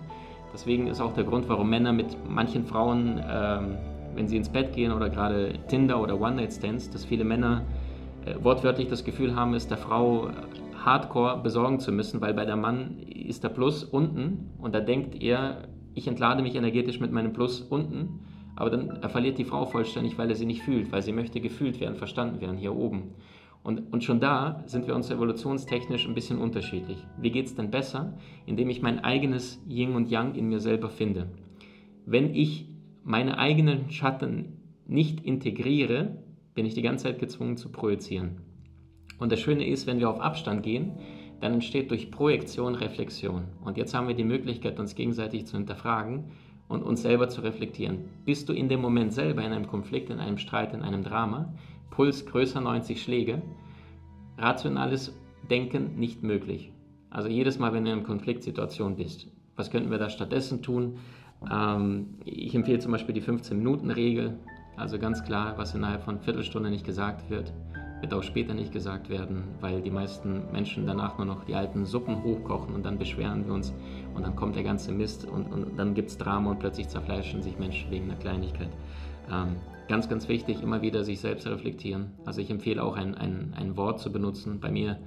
Deswegen 0.52 0.86
ist 0.86 1.00
auch 1.00 1.12
der 1.12 1.24
Grund, 1.24 1.48
warum 1.48 1.68
Männer 1.68 1.92
mit 1.92 2.16
manchen 2.28 2.64
Frauen, 2.64 3.20
ähm, 3.28 3.76
wenn 4.14 4.28
sie 4.28 4.36
ins 4.36 4.48
Bett 4.48 4.72
gehen 4.72 4.92
oder 4.92 5.10
gerade 5.10 5.54
Tinder 5.66 6.00
oder 6.00 6.20
One-Night-Stands, 6.20 6.90
dass 6.90 7.04
viele 7.04 7.24
Männer 7.24 7.62
äh, 8.24 8.36
wortwörtlich 8.42 8.88
das 8.88 9.04
Gefühl 9.04 9.34
haben, 9.34 9.54
es 9.54 9.66
der 9.66 9.78
Frau 9.78 10.28
hardcore 10.84 11.42
besorgen 11.42 11.80
zu 11.80 11.90
müssen, 11.90 12.20
weil 12.20 12.34
bei 12.34 12.44
der 12.44 12.56
Mann 12.56 12.98
ist 13.08 13.42
der 13.42 13.48
Plus 13.48 13.84
unten 13.84 14.50
und 14.58 14.74
da 14.74 14.80
denkt 14.80 15.20
er, 15.20 15.68
ich 15.94 16.06
entlade 16.06 16.42
mich 16.42 16.54
energetisch 16.54 17.00
mit 17.00 17.10
meinem 17.10 17.32
Plus 17.32 17.60
unten, 17.60 18.20
aber 18.56 18.70
dann 18.70 18.90
er 19.02 19.08
verliert 19.08 19.38
die 19.38 19.44
Frau 19.44 19.66
vollständig, 19.66 20.18
weil 20.18 20.30
er 20.30 20.36
sie 20.36 20.46
nicht 20.46 20.62
fühlt, 20.62 20.92
weil 20.92 21.02
sie 21.02 21.12
möchte 21.12 21.40
gefühlt 21.40 21.80
werden, 21.80 21.96
verstanden 21.96 22.40
werden 22.40 22.56
hier 22.56 22.74
oben. 22.74 23.14
Und, 23.62 23.92
und 23.92 24.04
schon 24.04 24.20
da 24.20 24.62
sind 24.66 24.86
wir 24.86 24.94
uns 24.94 25.10
evolutionstechnisch 25.10 26.06
ein 26.06 26.14
bisschen 26.14 26.38
unterschiedlich. 26.38 26.98
Wie 27.18 27.30
geht 27.30 27.46
es 27.46 27.54
denn 27.54 27.70
besser? 27.70 28.18
Indem 28.44 28.68
ich 28.68 28.82
mein 28.82 28.98
eigenes 29.00 29.60
Yin 29.66 29.94
und 29.94 30.10
Yang 30.10 30.34
in 30.34 30.48
mir 30.48 30.60
selber 30.60 30.90
finde. 30.90 31.30
Wenn 32.04 32.34
ich 32.34 32.68
meine 33.02 33.38
eigenen 33.38 33.90
Schatten 33.90 34.58
nicht 34.86 35.24
integriere, 35.24 36.18
bin 36.54 36.66
ich 36.66 36.74
die 36.74 36.82
ganze 36.82 37.04
Zeit 37.04 37.18
gezwungen 37.18 37.56
zu 37.56 37.72
projizieren. 37.72 38.42
Und 39.18 39.32
das 39.32 39.40
Schöne 39.40 39.66
ist, 39.66 39.86
wenn 39.86 39.98
wir 39.98 40.10
auf 40.10 40.20
Abstand 40.20 40.62
gehen, 40.62 40.92
dann 41.40 41.54
entsteht 41.54 41.90
durch 41.90 42.10
Projektion 42.10 42.74
Reflexion. 42.74 43.44
Und 43.64 43.78
jetzt 43.78 43.94
haben 43.94 44.08
wir 44.08 44.14
die 44.14 44.24
Möglichkeit, 44.24 44.78
uns 44.78 44.94
gegenseitig 44.94 45.46
zu 45.46 45.56
hinterfragen 45.56 46.24
und 46.74 46.82
uns 46.82 47.02
selber 47.02 47.28
zu 47.28 47.40
reflektieren. 47.40 48.04
Bist 48.24 48.48
du 48.48 48.52
in 48.52 48.68
dem 48.68 48.80
Moment 48.80 49.12
selber 49.12 49.42
in 49.42 49.52
einem 49.52 49.66
Konflikt, 49.66 50.10
in 50.10 50.20
einem 50.20 50.38
Streit, 50.38 50.74
in 50.74 50.82
einem 50.82 51.02
Drama, 51.02 51.54
Puls 51.90 52.26
größer 52.26 52.60
90 52.60 53.02
Schläge, 53.02 53.42
rationales 54.36 55.14
Denken 55.50 55.96
nicht 55.96 56.22
möglich. 56.22 56.72
Also 57.10 57.28
jedes 57.28 57.58
Mal, 57.58 57.72
wenn 57.72 57.84
du 57.84 57.92
in 57.92 57.98
einer 57.98 58.06
Konfliktsituation 58.06 58.96
bist, 58.96 59.28
was 59.56 59.70
könnten 59.70 59.90
wir 59.90 59.98
da 59.98 60.10
stattdessen 60.10 60.62
tun? 60.62 60.98
Ähm, 61.50 62.18
ich 62.24 62.54
empfehle 62.54 62.78
zum 62.78 62.92
Beispiel 62.92 63.14
die 63.14 63.22
15-Minuten-Regel, 63.22 64.38
also 64.76 64.98
ganz 64.98 65.22
klar, 65.22 65.56
was 65.56 65.74
innerhalb 65.74 66.02
von 66.02 66.20
Viertelstunde 66.20 66.70
nicht 66.70 66.84
gesagt 66.84 67.30
wird, 67.30 67.52
wird 68.04 68.12
auch 68.12 68.22
später 68.22 68.52
nicht 68.52 68.70
gesagt 68.70 69.08
werden, 69.08 69.44
weil 69.62 69.80
die 69.80 69.90
meisten 69.90 70.42
Menschen 70.52 70.86
danach 70.86 71.16
nur 71.16 71.26
noch 71.26 71.44
die 71.44 71.54
alten 71.54 71.86
Suppen 71.86 72.22
hochkochen 72.22 72.74
und 72.74 72.84
dann 72.84 72.98
beschweren 72.98 73.46
wir 73.46 73.54
uns 73.54 73.72
und 74.14 74.24
dann 74.24 74.36
kommt 74.36 74.56
der 74.56 74.62
ganze 74.62 74.92
Mist 74.92 75.26
und, 75.26 75.50
und 75.50 75.78
dann 75.78 75.94
gibt 75.94 76.10
es 76.10 76.18
Drama 76.18 76.50
und 76.50 76.58
plötzlich 76.58 76.88
zerfleischen 76.88 77.40
sich 77.40 77.58
Menschen 77.58 77.90
wegen 77.90 78.04
einer 78.04 78.20
Kleinigkeit. 78.20 78.68
Ähm, 79.32 79.56
ganz, 79.88 80.06
ganz 80.06 80.28
wichtig, 80.28 80.62
immer 80.62 80.82
wieder 80.82 81.02
sich 81.02 81.18
selbst 81.18 81.46
reflektieren. 81.46 82.12
Also 82.26 82.42
ich 82.42 82.50
empfehle 82.50 82.82
auch 82.82 82.94
ein, 82.94 83.14
ein, 83.14 83.54
ein 83.56 83.74
Wort 83.78 84.00
zu 84.00 84.12
benutzen. 84.12 84.60
Bei 84.60 84.70
mir 84.70 84.98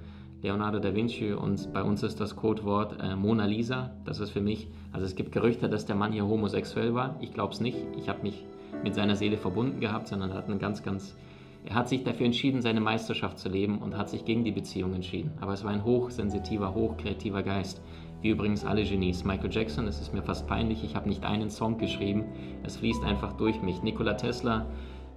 Leonardo 0.42 0.80
da 0.80 0.92
Vinci 0.92 1.32
und 1.32 1.72
bei 1.72 1.84
uns 1.84 2.02
ist 2.02 2.18
das 2.18 2.34
Codewort 2.34 3.00
äh, 3.00 3.14
Mona 3.14 3.46
Lisa. 3.46 3.92
Das 4.06 4.18
ist 4.18 4.30
für 4.30 4.40
mich, 4.40 4.66
also 4.90 5.06
es 5.06 5.14
gibt 5.14 5.30
Gerüchte, 5.30 5.68
dass 5.68 5.86
der 5.86 5.94
Mann 5.94 6.10
hier 6.10 6.26
homosexuell 6.26 6.94
war. 6.94 7.16
Ich 7.20 7.32
glaube 7.32 7.52
es 7.52 7.60
nicht. 7.60 7.78
Ich 7.96 8.08
habe 8.08 8.22
mich 8.22 8.44
mit 8.82 8.96
seiner 8.96 9.14
Seele 9.14 9.36
verbunden 9.36 9.78
gehabt, 9.78 10.08
sondern 10.08 10.34
hat 10.34 10.46
einen 10.46 10.58
ganz, 10.58 10.82
ganz 10.82 11.16
er 11.64 11.74
hat 11.74 11.88
sich 11.88 12.04
dafür 12.04 12.26
entschieden, 12.26 12.62
seine 12.62 12.80
Meisterschaft 12.80 13.38
zu 13.38 13.48
leben 13.48 13.78
und 13.78 13.96
hat 13.96 14.08
sich 14.08 14.24
gegen 14.24 14.44
die 14.44 14.52
Beziehung 14.52 14.94
entschieden. 14.94 15.32
Aber 15.40 15.52
es 15.52 15.64
war 15.64 15.70
ein 15.70 15.84
hochsensitiver, 15.84 16.74
hochkreativer 16.74 17.42
Geist, 17.42 17.82
wie 18.22 18.30
übrigens 18.30 18.64
alle 18.64 18.84
Genies. 18.84 19.24
Michael 19.24 19.52
Jackson, 19.52 19.86
es 19.86 20.00
ist 20.00 20.14
mir 20.14 20.22
fast 20.22 20.46
peinlich, 20.46 20.82
ich 20.82 20.96
habe 20.96 21.08
nicht 21.08 21.24
einen 21.24 21.50
Song 21.50 21.78
geschrieben, 21.78 22.24
es 22.62 22.76
fließt 22.76 23.04
einfach 23.04 23.34
durch 23.34 23.60
mich. 23.60 23.82
Nikola 23.82 24.14
Tesla, 24.14 24.66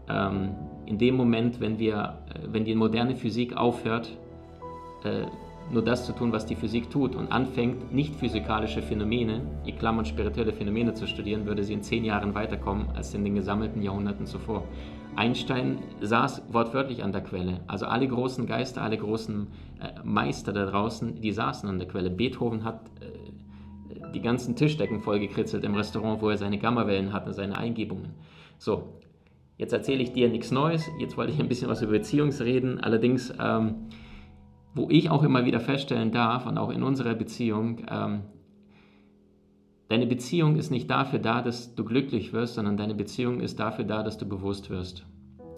ähm, 0.10 0.50
in 0.86 0.98
dem 0.98 1.16
Moment, 1.16 1.60
wenn, 1.60 1.80
wir, 1.80 2.18
äh, 2.34 2.40
wenn 2.52 2.66
die 2.66 2.76
moderne 2.76 3.16
Physik 3.16 3.56
aufhört, 3.56 4.18
äh, 5.04 5.26
nur 5.72 5.84
das 5.84 6.06
zu 6.06 6.12
tun, 6.12 6.34
was 6.34 6.46
die 6.46 6.56
Physik 6.56 6.90
tut 6.90 7.16
und 7.16 7.32
anfängt, 7.32 7.94
nicht 7.94 8.16
physikalische 8.16 8.82
Phänomene, 8.82 9.42
in 9.66 9.78
Klammern 9.78 10.06
spirituelle 10.06 10.52
Phänomene 10.52 10.94
zu 10.94 11.08
studieren, 11.08 11.46
würde 11.46 11.64
sie 11.64 11.74
in 11.74 11.82
zehn 11.82 12.04
Jahren 12.04 12.36
weiterkommen 12.36 12.88
als 12.94 13.14
in 13.14 13.24
den 13.24 13.36
gesammelten 13.36 13.82
Jahrhunderten 13.82 14.26
zuvor. 14.26 14.64
Einstein 15.16 15.80
saß 16.02 16.44
wortwörtlich 16.52 17.04
an 17.04 17.12
der 17.12 17.22
Quelle. 17.22 17.62
Also 17.68 17.86
alle 17.86 18.08
großen 18.08 18.46
Geister, 18.46 18.82
alle 18.82 18.98
großen 18.98 19.48
äh, 19.80 20.00
Meister 20.04 20.54
da 20.54 20.66
draußen, 20.66 21.22
die 21.22 21.32
saßen 21.32 21.68
an 21.68 21.80
der 21.80 21.88
Quelle. 21.88 22.10
Beethoven 22.10 22.64
hat 22.64 22.90
äh, 23.02 24.12
die 24.12 24.22
ganzen 24.22 24.56
Tischdecken 24.56 25.00
vollgekritzelt 25.00 25.64
im 25.64 25.76
Restaurant, 25.76 26.22
wo 26.22 26.30
er 26.30 26.38
seine 26.38 26.58
Gammawellen 26.58 27.14
hatte, 27.14 27.34
seine 27.34 27.58
Eingebungen. 27.58 28.14
So, 28.58 29.00
jetzt 29.58 29.74
erzähle 29.74 30.04
ich 30.04 30.14
dir 30.14 30.30
nichts 30.30 30.52
Neues. 30.52 30.90
Jetzt 31.00 31.18
wollte 31.18 31.34
ich 31.34 31.40
ein 31.40 31.48
bisschen 31.48 31.70
was 31.70 31.82
über 31.82 31.94
Beziehungs 31.94 32.42
reden. 32.42 32.80
Allerdings, 32.80 33.34
ähm, 33.40 33.88
wo 34.74 34.88
ich 34.90 35.10
auch 35.10 35.24
immer 35.24 35.46
wieder 35.46 35.60
feststellen 35.60 36.12
darf, 36.12 36.46
und 36.46 36.58
auch 36.58 36.70
in 36.70 36.84
unserer 36.84 37.16
Beziehung, 37.16 37.86
ähm, 37.90 38.22
Deine 39.92 40.08
Beziehung 40.08 40.56
ist 40.56 40.72
nicht 40.72 40.90
dafür 40.90 41.20
da, 41.20 41.42
dass 41.42 41.76
du 41.76 41.84
glücklich 41.84 42.32
wirst, 42.32 42.54
sondern 42.56 42.78
deine 42.78 42.96
Beziehung 42.96 43.42
ist 43.42 43.60
dafür 43.60 43.84
da, 43.84 44.04
dass 44.04 44.18
du 44.18 44.26
bewusst 44.26 44.70
wirst. 44.70 45.06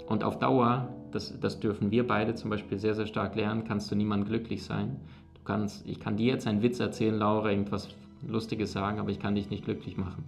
Und 0.08 0.24
auf 0.24 0.40
Dauer, 0.40 0.90
das, 1.12 1.40
das 1.40 1.60
dürfen 1.60 1.92
wir 1.92 2.08
beide 2.08 2.34
zum 2.34 2.50
Beispiel 2.50 2.80
sehr, 2.80 2.96
sehr 2.96 3.06
stark 3.06 3.36
lernen, 3.36 3.64
kannst 3.64 3.92
du 3.92 3.96
niemand 3.96 4.26
glücklich 4.26 4.64
sein. 4.64 5.00
Du 5.36 5.42
kannst, 5.44 5.88
ich 5.88 6.00
kann 6.00 6.18
dir 6.18 6.26
jetzt 6.26 6.48
einen 6.48 6.64
Witz 6.64 6.80
erzählen, 6.80 7.16
Laura, 7.16 7.52
irgendwas 7.52 7.90
Lustiges 8.28 8.72
sagen, 8.72 9.00
aber 9.00 9.12
ich 9.12 9.20
kann 9.20 9.36
dich 9.36 9.52
nicht 9.52 9.66
glücklich 9.66 9.98
machen. 9.98 10.24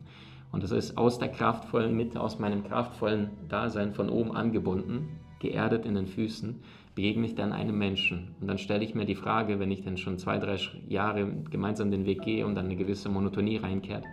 Und 0.51 0.61
das 0.61 0.69
ist 0.69 0.99
aus 0.99 1.17
der 1.17 1.29
kraftvollen 1.29 1.97
Mitte, 1.97 2.21
aus 2.21 2.37
meinem 2.37 2.63
kraftvollen 2.63 3.31
Dasein 3.49 3.95
von 3.95 4.09
oben 4.09 4.35
angebunden, 4.35 5.19
geerdet 5.45 5.85
in 5.85 5.95
den 5.95 6.07
Füßen, 6.07 6.55
begegne 6.95 7.25
ich 7.25 7.35
dann 7.35 7.53
einem 7.53 7.77
Menschen. 7.77 8.35
Und 8.41 8.47
dann 8.47 8.57
stelle 8.57 8.83
ich 8.83 8.95
mir 8.95 9.05
die 9.05 9.15
Frage, 9.15 9.59
wenn 9.59 9.71
ich 9.71 9.83
dann 9.83 9.97
schon 9.97 10.17
zwei, 10.17 10.37
drei 10.37 10.57
Jahre 10.87 11.31
gemeinsam 11.51 11.91
den 11.91 12.05
Weg 12.05 12.21
gehe 12.23 12.45
und 12.45 12.55
dann 12.55 12.65
eine 12.65 12.75
gewisse 12.75 13.09
Monotonie 13.09 13.57
reinkehrt, 13.57 14.05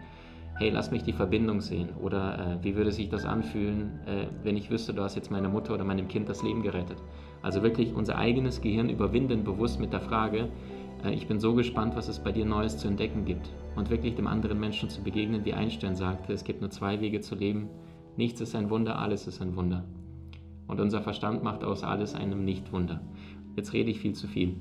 hey, 0.57 0.71
lass 0.71 0.91
mich 0.91 1.03
die 1.03 1.13
Verbindung 1.13 1.61
sehen. 1.61 1.89
Oder 2.01 2.59
äh, 2.61 2.65
wie 2.65 2.77
würde 2.77 2.93
sich 2.93 3.09
das 3.09 3.25
anfühlen, 3.25 4.01
äh, 4.07 4.27
wenn 4.45 4.57
ich 4.57 4.71
wüsste, 4.71 4.93
du 4.93 5.03
hast 5.03 5.15
jetzt 5.15 5.31
meiner 5.31 5.49
Mutter 5.49 5.75
oder 5.75 5.85
meinem 5.85 6.09
Kind 6.09 6.29
das 6.29 6.43
Leben 6.43 6.63
gerettet. 6.63 6.99
Also 7.41 7.63
wirklich 7.63 7.95
unser 7.95 8.19
eigenes 8.19 8.61
Gehirn 8.61 8.91
überwinden, 8.91 9.45
bewusst 9.45 9.81
mit 9.81 9.93
der 9.93 10.01
Frage, 10.01 10.49
äh, 11.05 11.15
ich 11.15 11.27
bin 11.27 11.41
so 11.41 11.55
gespannt, 11.55 11.97
was 11.97 12.09
es 12.09 12.19
bei 12.19 12.33
dir 12.33 12.45
Neues 12.45 12.77
zu 12.77 12.89
entdecken 12.89 13.25
gibt. 13.25 13.51
Und 13.75 13.91
wirklich 13.91 14.17
dem 14.17 14.27
anderen 14.27 14.61
Menschen 14.61 14.91
zu 14.91 15.03
begegnen, 15.03 15.45
wie 15.45 15.55
Einstein 15.55 15.97
sagte, 15.97 16.33
es 16.33 16.45
gibt 16.45 16.61
nur 16.61 16.71
zwei 16.71 17.01
Wege 17.01 17.21
zu 17.21 17.35
leben. 17.35 17.69
Nichts 18.17 18.41
ist 18.41 18.55
ein 18.55 18.69
Wunder, 18.69 18.99
alles 18.99 19.27
ist 19.27 19.41
ein 19.41 19.57
Wunder. 19.57 19.85
Und 20.67 20.81
unser 20.81 21.03
Verstand 21.03 21.43
macht 21.43 21.65
aus 21.65 21.83
alles 21.83 22.15
einem 22.15 22.45
Nichtwunder. 22.45 23.01
Jetzt 23.57 23.73
rede 23.73 23.91
ich 23.91 24.01
viel 24.01 24.15
zu 24.15 24.27
viel. 24.27 24.57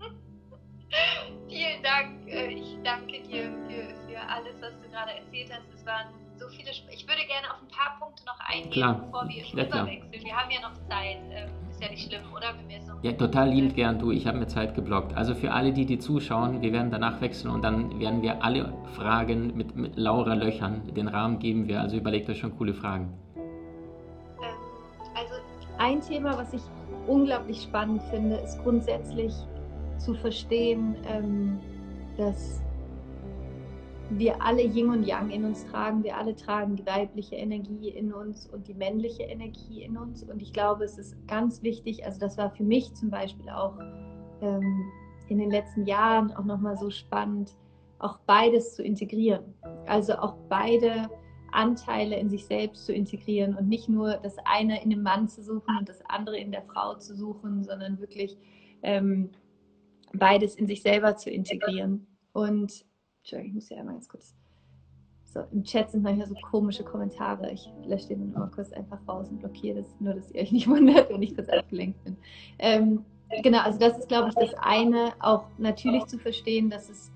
Vielen 1.48 1.82
Dank. 1.82 2.26
Äh, 2.26 2.54
ich 2.54 2.76
danke 2.82 3.22
dir 3.22 3.52
für, 3.68 3.94
für 4.08 4.20
alles, 4.28 4.54
was 4.60 4.72
du 4.82 4.88
gerade 4.90 5.12
erzählt 5.12 5.50
hast. 5.52 5.72
Es 5.74 5.86
waren 5.86 6.06
so 6.36 6.48
viele. 6.48 6.70
Sp 6.74 6.90
ich 6.90 7.06
würde 7.06 7.22
gerne 7.26 7.52
auf 7.52 7.62
ein 7.62 7.68
paar 7.68 7.98
Punkte 8.00 8.24
noch 8.24 8.38
eingehen, 8.40 8.70
klar. 8.70 8.94
bevor 9.04 9.28
wir 9.28 9.44
ja, 9.44 9.64
rüberwechseln. 9.64 10.24
Wir 10.24 10.36
haben 10.36 10.50
ja 10.50 10.60
noch 10.60 10.74
Zeit. 10.88 11.18
Ähm, 11.30 11.48
ist 11.70 11.82
ja 11.82 11.88
nicht 11.88 12.08
schlimm, 12.08 12.22
oder? 12.32 12.54
ja, 13.02 13.12
total 13.12 13.50
liebend 13.50 13.74
gern. 13.74 13.98
Du, 13.98 14.10
ich 14.10 14.26
habe 14.26 14.38
mir 14.38 14.46
Zeit 14.46 14.74
geblockt. 14.74 15.14
Also 15.16 15.34
für 15.34 15.52
alle, 15.52 15.72
die 15.72 15.86
die 15.86 15.98
zuschauen, 15.98 16.60
wir 16.62 16.72
werden 16.72 16.90
danach 16.90 17.20
wechseln 17.20 17.50
und 17.50 17.62
dann 17.62 17.98
werden 17.98 18.22
wir 18.22 18.42
alle 18.42 18.72
Fragen 18.94 19.56
mit, 19.56 19.76
mit 19.76 19.96
Laura 19.96 20.34
löchern. 20.34 20.94
Den 20.94 21.08
Rahmen 21.08 21.38
geben 21.38 21.68
wir. 21.68 21.80
Also 21.80 21.96
überlegt 21.96 22.28
euch 22.28 22.38
schon 22.38 22.56
coole 22.56 22.74
Fragen 22.74 23.21
ein 25.82 26.00
Thema, 26.00 26.38
was 26.38 26.52
ich 26.52 26.62
unglaublich 27.08 27.62
spannend 27.62 28.02
finde, 28.04 28.36
ist 28.36 28.62
grundsätzlich 28.62 29.34
zu 29.98 30.14
verstehen, 30.14 30.96
ähm, 31.08 31.58
dass 32.16 32.62
wir 34.10 34.40
alle 34.40 34.62
Yin 34.62 34.90
und 34.90 35.04
Yang 35.04 35.30
in 35.30 35.44
uns 35.44 35.66
tragen. 35.66 36.04
Wir 36.04 36.16
alle 36.16 36.36
tragen 36.36 36.76
die 36.76 36.86
weibliche 36.86 37.34
Energie 37.34 37.88
in 37.88 38.12
uns 38.12 38.46
und 38.46 38.68
die 38.68 38.74
männliche 38.74 39.24
Energie 39.24 39.82
in 39.82 39.96
uns. 39.96 40.22
Und 40.22 40.40
ich 40.40 40.52
glaube, 40.52 40.84
es 40.84 40.98
ist 40.98 41.16
ganz 41.26 41.62
wichtig, 41.62 42.04
also 42.04 42.20
das 42.20 42.38
war 42.38 42.50
für 42.50 42.62
mich 42.62 42.94
zum 42.94 43.10
Beispiel 43.10 43.48
auch 43.48 43.74
ähm, 44.40 44.84
in 45.28 45.38
den 45.38 45.50
letzten 45.50 45.84
Jahren 45.86 46.30
auch 46.32 46.44
nochmal 46.44 46.76
so 46.76 46.90
spannend, 46.90 47.56
auch 47.98 48.18
beides 48.26 48.76
zu 48.76 48.84
integrieren. 48.84 49.54
Also 49.86 50.14
auch 50.14 50.36
beide 50.48 51.08
Anteile 51.52 52.16
in 52.16 52.28
sich 52.28 52.46
selbst 52.46 52.86
zu 52.86 52.92
integrieren 52.92 53.54
und 53.54 53.68
nicht 53.68 53.88
nur 53.88 54.16
das 54.16 54.36
eine 54.44 54.82
in 54.82 54.90
dem 54.90 55.02
Mann 55.02 55.28
zu 55.28 55.42
suchen 55.42 55.76
und 55.78 55.88
das 55.88 56.04
andere 56.06 56.38
in 56.38 56.52
der 56.52 56.62
Frau 56.62 56.94
zu 56.94 57.14
suchen, 57.14 57.64
sondern 57.64 58.00
wirklich 58.00 58.36
ähm, 58.82 59.30
beides 60.12 60.54
in 60.54 60.66
sich 60.66 60.82
selber 60.82 61.16
zu 61.16 61.30
integrieren. 61.30 62.06
Und, 62.32 62.84
Entschuldigung, 63.18 63.48
ich 63.48 63.54
muss 63.54 63.68
ja 63.68 63.78
einmal 63.78 63.94
ganz 63.94 64.08
kurz. 64.08 64.34
So, 65.24 65.40
im 65.50 65.64
Chat 65.64 65.90
sind 65.90 66.02
manchmal 66.02 66.28
so 66.28 66.34
komische 66.34 66.84
Kommentare. 66.84 67.50
Ich 67.52 67.66
lösche 67.86 68.08
den 68.08 68.32
mal 68.32 68.50
kurz 68.50 68.70
einfach 68.72 68.98
raus 69.08 69.30
und 69.30 69.38
blockiere 69.38 69.80
das, 69.80 69.88
nur 69.98 70.14
dass 70.14 70.30
ihr 70.30 70.42
euch 70.42 70.52
nicht 70.52 70.68
wundert, 70.68 71.08
wenn 71.08 71.22
ich 71.22 71.34
kurz 71.34 71.48
abgelenkt 71.48 72.04
bin. 72.04 72.16
Ähm, 72.58 73.04
genau, 73.42 73.60
also 73.60 73.78
das 73.78 73.98
ist, 73.98 74.08
glaube 74.08 74.28
ich, 74.28 74.34
das 74.34 74.52
eine, 74.60 75.12
auch 75.20 75.46
natürlich 75.56 76.04
zu 76.06 76.18
verstehen, 76.18 76.68
dass 76.68 76.90
es 76.90 77.10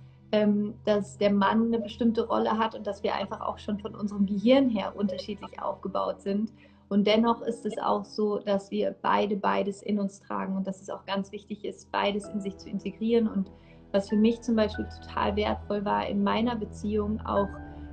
dass 0.85 1.19
der 1.19 1.33
Mann 1.33 1.67
eine 1.67 1.79
bestimmte 1.79 2.27
Rolle 2.27 2.59
hat 2.59 2.75
und 2.75 2.87
dass 2.87 3.03
wir 3.03 3.15
einfach 3.15 3.41
auch 3.41 3.59
schon 3.59 3.79
von 3.79 3.95
unserem 3.95 4.27
Gehirn 4.27 4.69
her 4.69 4.95
unterschiedlich 4.97 5.61
aufgebaut 5.61 6.21
sind. 6.21 6.53
Und 6.89 7.07
dennoch 7.07 7.43
ist 7.43 7.67
es 7.67 7.79
auch 7.79 8.05
so, 8.05 8.39
dass 8.39 8.71
wir 8.71 8.95
beide 9.03 9.37
beides 9.37 9.83
in 9.83 9.99
uns 9.99 10.21
tragen 10.21 10.57
und 10.57 10.67
dass 10.67 10.81
es 10.81 10.91
auch 10.91 11.05
ganz 11.05 11.33
wichtig 11.33 11.65
ist, 11.65 11.91
beides 11.91 12.29
in 12.29 12.41
sich 12.41 12.57
zu 12.59 12.69
integrieren. 12.69 13.27
Und 13.29 13.51
was 13.93 14.09
für 14.09 14.17
mich 14.17 14.41
zum 14.43 14.57
Beispiel 14.57 14.87
total 15.03 15.35
wertvoll 15.37 15.85
war 15.85 16.07
in 16.07 16.23
meiner 16.23 16.55
Beziehung, 16.55 17.21
auch 17.27 17.49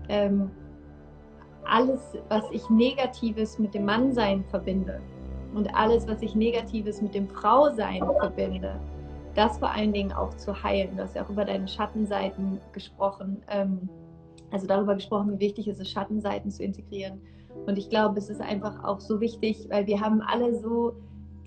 ähm, 0.10 0.52
alles, 1.66 2.02
was 2.30 2.44
ich 2.52 2.70
Negatives 2.70 3.58
mit 3.58 3.74
dem 3.74 3.86
Mannsein 3.86 4.44
verbinde 4.50 5.02
und 5.54 5.74
alles, 5.74 6.08
was 6.08 6.22
ich 6.22 6.36
Negatives 6.36 7.02
mit 7.02 7.16
dem 7.16 7.28
Frausein 7.28 8.04
verbinde, 8.20 8.80
das 9.36 9.58
vor 9.58 9.72
allen 9.72 9.94
Dingen 9.94 10.12
auch 10.12 10.34
zu 10.36 10.64
heilen. 10.64 10.96
Du 10.96 11.04
hast 11.04 11.16
ja 11.16 11.24
auch 11.24 11.30
über 11.30 11.46
deine 11.46 11.68
Schattenseiten 11.68 12.60
gesprochen, 12.72 13.42
ähm, 13.50 13.90
also 14.52 14.68
darüber 14.68 14.96
gesprochen, 14.96 15.34
wie 15.34 15.40
wichtig 15.40 15.68
es 15.68 15.80
ist, 15.80 15.90
Schattenseiten 15.90 16.52
zu 16.52 16.64
integrieren. 16.64 17.22
Und 17.66 17.78
ich 17.78 17.90
glaube, 17.90 18.20
es 18.20 18.30
ist 18.30 18.42
einfach 18.42 18.84
auch 18.84 19.00
so 19.00 19.20
wichtig, 19.20 19.68
weil 19.70 19.88
wir 19.88 20.00
haben 20.00 20.22
alle 20.22 20.56
so 20.56 20.94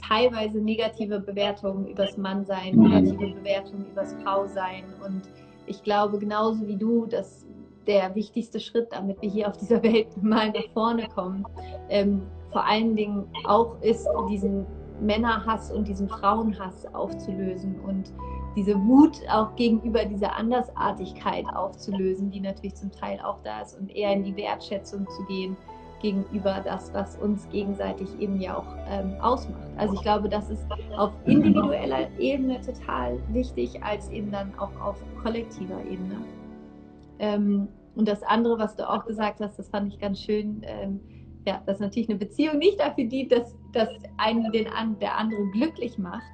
teilweise 0.06 0.58
negative 0.58 1.20
Bewertungen 1.20 1.86
übers 1.86 2.16
Mannsein, 2.16 2.76
mhm. 2.76 2.88
negative 2.88 3.34
Bewertungen 3.34 3.86
übers 3.90 4.14
Frausein. 4.22 4.84
Und 5.04 5.22
ich 5.66 5.82
glaube 5.82 6.18
genauso 6.18 6.66
wie 6.66 6.76
du, 6.76 7.06
dass 7.06 7.46
der 7.86 8.14
wichtigste 8.14 8.58
Schritt, 8.58 8.88
damit 8.90 9.20
wir 9.22 9.30
hier 9.30 9.48
auf 9.48 9.56
dieser 9.56 9.82
Welt 9.82 10.08
mal 10.22 10.50
nach 10.50 10.68
vorne 10.72 11.08
kommen, 11.08 11.44
ähm, 11.88 12.22
vor 12.50 12.64
allen 12.64 12.96
Dingen 12.96 13.26
auch 13.44 13.80
ist, 13.82 14.08
diesen 14.30 14.66
Männerhass 15.00 15.70
und 15.70 15.88
diesen 15.88 16.08
Frauenhass 16.08 16.86
aufzulösen 16.94 17.78
und 17.80 18.12
diese 18.56 18.74
Wut 18.86 19.20
auch 19.30 19.54
gegenüber 19.56 20.04
dieser 20.04 20.34
Andersartigkeit 20.34 21.44
aufzulösen, 21.54 22.30
die 22.30 22.40
natürlich 22.40 22.74
zum 22.74 22.90
Teil 22.90 23.20
auch 23.20 23.38
da 23.42 23.60
ist 23.60 23.78
und 23.78 23.94
eher 23.94 24.12
in 24.12 24.24
die 24.24 24.34
Wertschätzung 24.36 25.06
zu 25.10 25.24
gehen 25.26 25.56
gegenüber 26.00 26.60
das, 26.64 26.92
was 26.94 27.16
uns 27.16 27.48
gegenseitig 27.50 28.08
eben 28.20 28.40
ja 28.40 28.56
auch 28.58 28.66
ähm, 28.88 29.14
ausmacht. 29.20 29.62
Also 29.76 29.94
ich 29.94 30.02
glaube, 30.02 30.28
das 30.28 30.50
ist 30.50 30.66
auf 30.96 31.12
individueller 31.24 32.08
Ebene 32.18 32.60
total 32.60 33.18
wichtig, 33.32 33.82
als 33.82 34.10
eben 34.10 34.30
dann 34.30 34.52
auch 34.58 34.74
auf 34.80 34.96
kollektiver 35.22 35.80
Ebene. 35.90 36.16
Ähm, 37.18 37.68
und 37.94 38.06
das 38.08 38.22
andere, 38.22 38.58
was 38.58 38.76
du 38.76 38.88
auch 38.88 39.06
gesagt 39.06 39.40
hast, 39.40 39.58
das 39.58 39.68
fand 39.68 39.92
ich 39.92 39.98
ganz 39.98 40.20
schön, 40.20 40.60
ähm, 40.64 41.00
ja, 41.46 41.62
dass 41.64 41.80
natürlich 41.80 42.08
eine 42.08 42.18
Beziehung 42.18 42.58
nicht 42.58 42.78
dafür 42.78 43.04
dient, 43.04 43.32
dass, 43.32 43.56
dass 43.76 43.90
einen 44.16 44.50
den, 44.52 44.68
der 45.00 45.16
andere 45.16 45.46
glücklich 45.50 45.98
macht. 45.98 46.32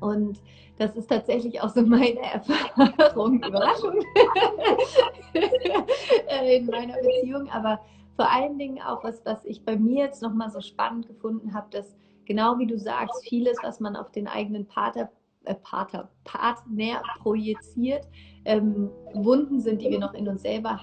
Und 0.00 0.40
das 0.78 0.94
ist 0.96 1.08
tatsächlich 1.08 1.60
auch 1.60 1.68
so 1.70 1.82
meine 1.82 2.20
Erfahrung, 2.32 3.42
Überraschung 3.42 3.94
in 6.46 6.66
meiner 6.66 6.96
Beziehung. 6.98 7.48
Aber 7.50 7.80
vor 8.16 8.30
allen 8.30 8.58
Dingen 8.58 8.80
auch 8.80 9.02
was, 9.02 9.24
was 9.24 9.44
ich 9.44 9.64
bei 9.64 9.76
mir 9.76 10.04
jetzt 10.04 10.22
nochmal 10.22 10.50
so 10.50 10.60
spannend 10.60 11.06
gefunden 11.08 11.54
habe, 11.54 11.66
dass 11.70 11.96
genau 12.24 12.58
wie 12.58 12.66
du 12.66 12.78
sagst, 12.78 13.26
vieles, 13.28 13.56
was 13.62 13.80
man 13.80 13.96
auf 13.96 14.12
den 14.12 14.28
eigenen 14.28 14.68
äh, 14.68 15.08
Pater, 15.52 16.08
Partner 16.24 17.02
projiziert, 17.20 18.08
ähm, 18.46 18.90
Wunden 19.12 19.60
sind, 19.60 19.82
die 19.82 19.90
wir 19.90 19.98
noch 19.98 20.14
in 20.14 20.28
uns 20.28 20.42
selber 20.42 20.80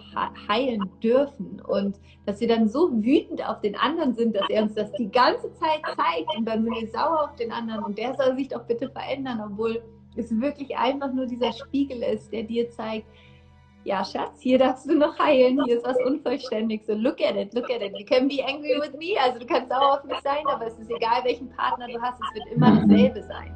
heilen 0.47 0.81
dürfen. 1.01 1.61
Und 1.67 1.99
dass 2.25 2.39
wir 2.39 2.47
dann 2.47 2.67
so 2.69 2.91
wütend 2.91 3.47
auf 3.47 3.61
den 3.61 3.75
anderen 3.75 4.13
sind, 4.13 4.35
dass 4.35 4.49
er 4.49 4.63
uns 4.63 4.75
das 4.75 4.91
die 4.93 5.09
ganze 5.09 5.51
Zeit 5.53 5.81
zeigt 5.95 6.37
und 6.37 6.45
dann 6.45 6.63
sind 6.63 6.75
wir 6.75 6.87
sauer 6.89 7.29
auf 7.29 7.35
den 7.35 7.51
anderen 7.51 7.83
und 7.83 7.97
der 7.97 8.13
soll 8.15 8.35
sich 8.35 8.49
doch 8.49 8.63
bitte 8.65 8.89
verändern, 8.89 9.41
obwohl 9.51 9.81
es 10.15 10.29
wirklich 10.39 10.77
einfach 10.77 11.11
nur 11.13 11.25
dieser 11.25 11.53
Spiegel 11.53 12.03
ist, 12.03 12.31
der 12.31 12.43
dir 12.43 12.69
zeigt, 12.69 13.07
ja, 13.83 14.05
Schatz, 14.05 14.39
hier 14.41 14.59
darfst 14.59 14.87
du 14.87 14.95
noch 14.95 15.17
heilen, 15.17 15.63
hier 15.65 15.77
ist 15.77 15.85
was 15.85 15.97
unvollständig. 16.05 16.85
So, 16.85 16.93
look 16.93 17.19
at 17.19 17.35
it, 17.35 17.53
look 17.55 17.69
at 17.71 17.81
it. 17.81 17.97
You 17.97 18.05
can 18.05 18.27
be 18.27 18.43
angry 18.45 18.79
with 18.79 18.93
me. 18.93 19.19
Also 19.19 19.39
du 19.39 19.45
kannst 19.45 19.69
sauer 19.69 19.93
auf 19.93 20.03
mich 20.03 20.19
sein, 20.19 20.45
aber 20.47 20.67
es 20.67 20.77
ist 20.77 20.91
egal, 20.91 21.23
welchen 21.23 21.49
Partner 21.49 21.87
du 21.87 21.99
hast, 21.99 22.19
es 22.21 22.35
wird 22.35 22.55
immer 22.55 22.75
dasselbe 22.75 23.23
sein. 23.23 23.55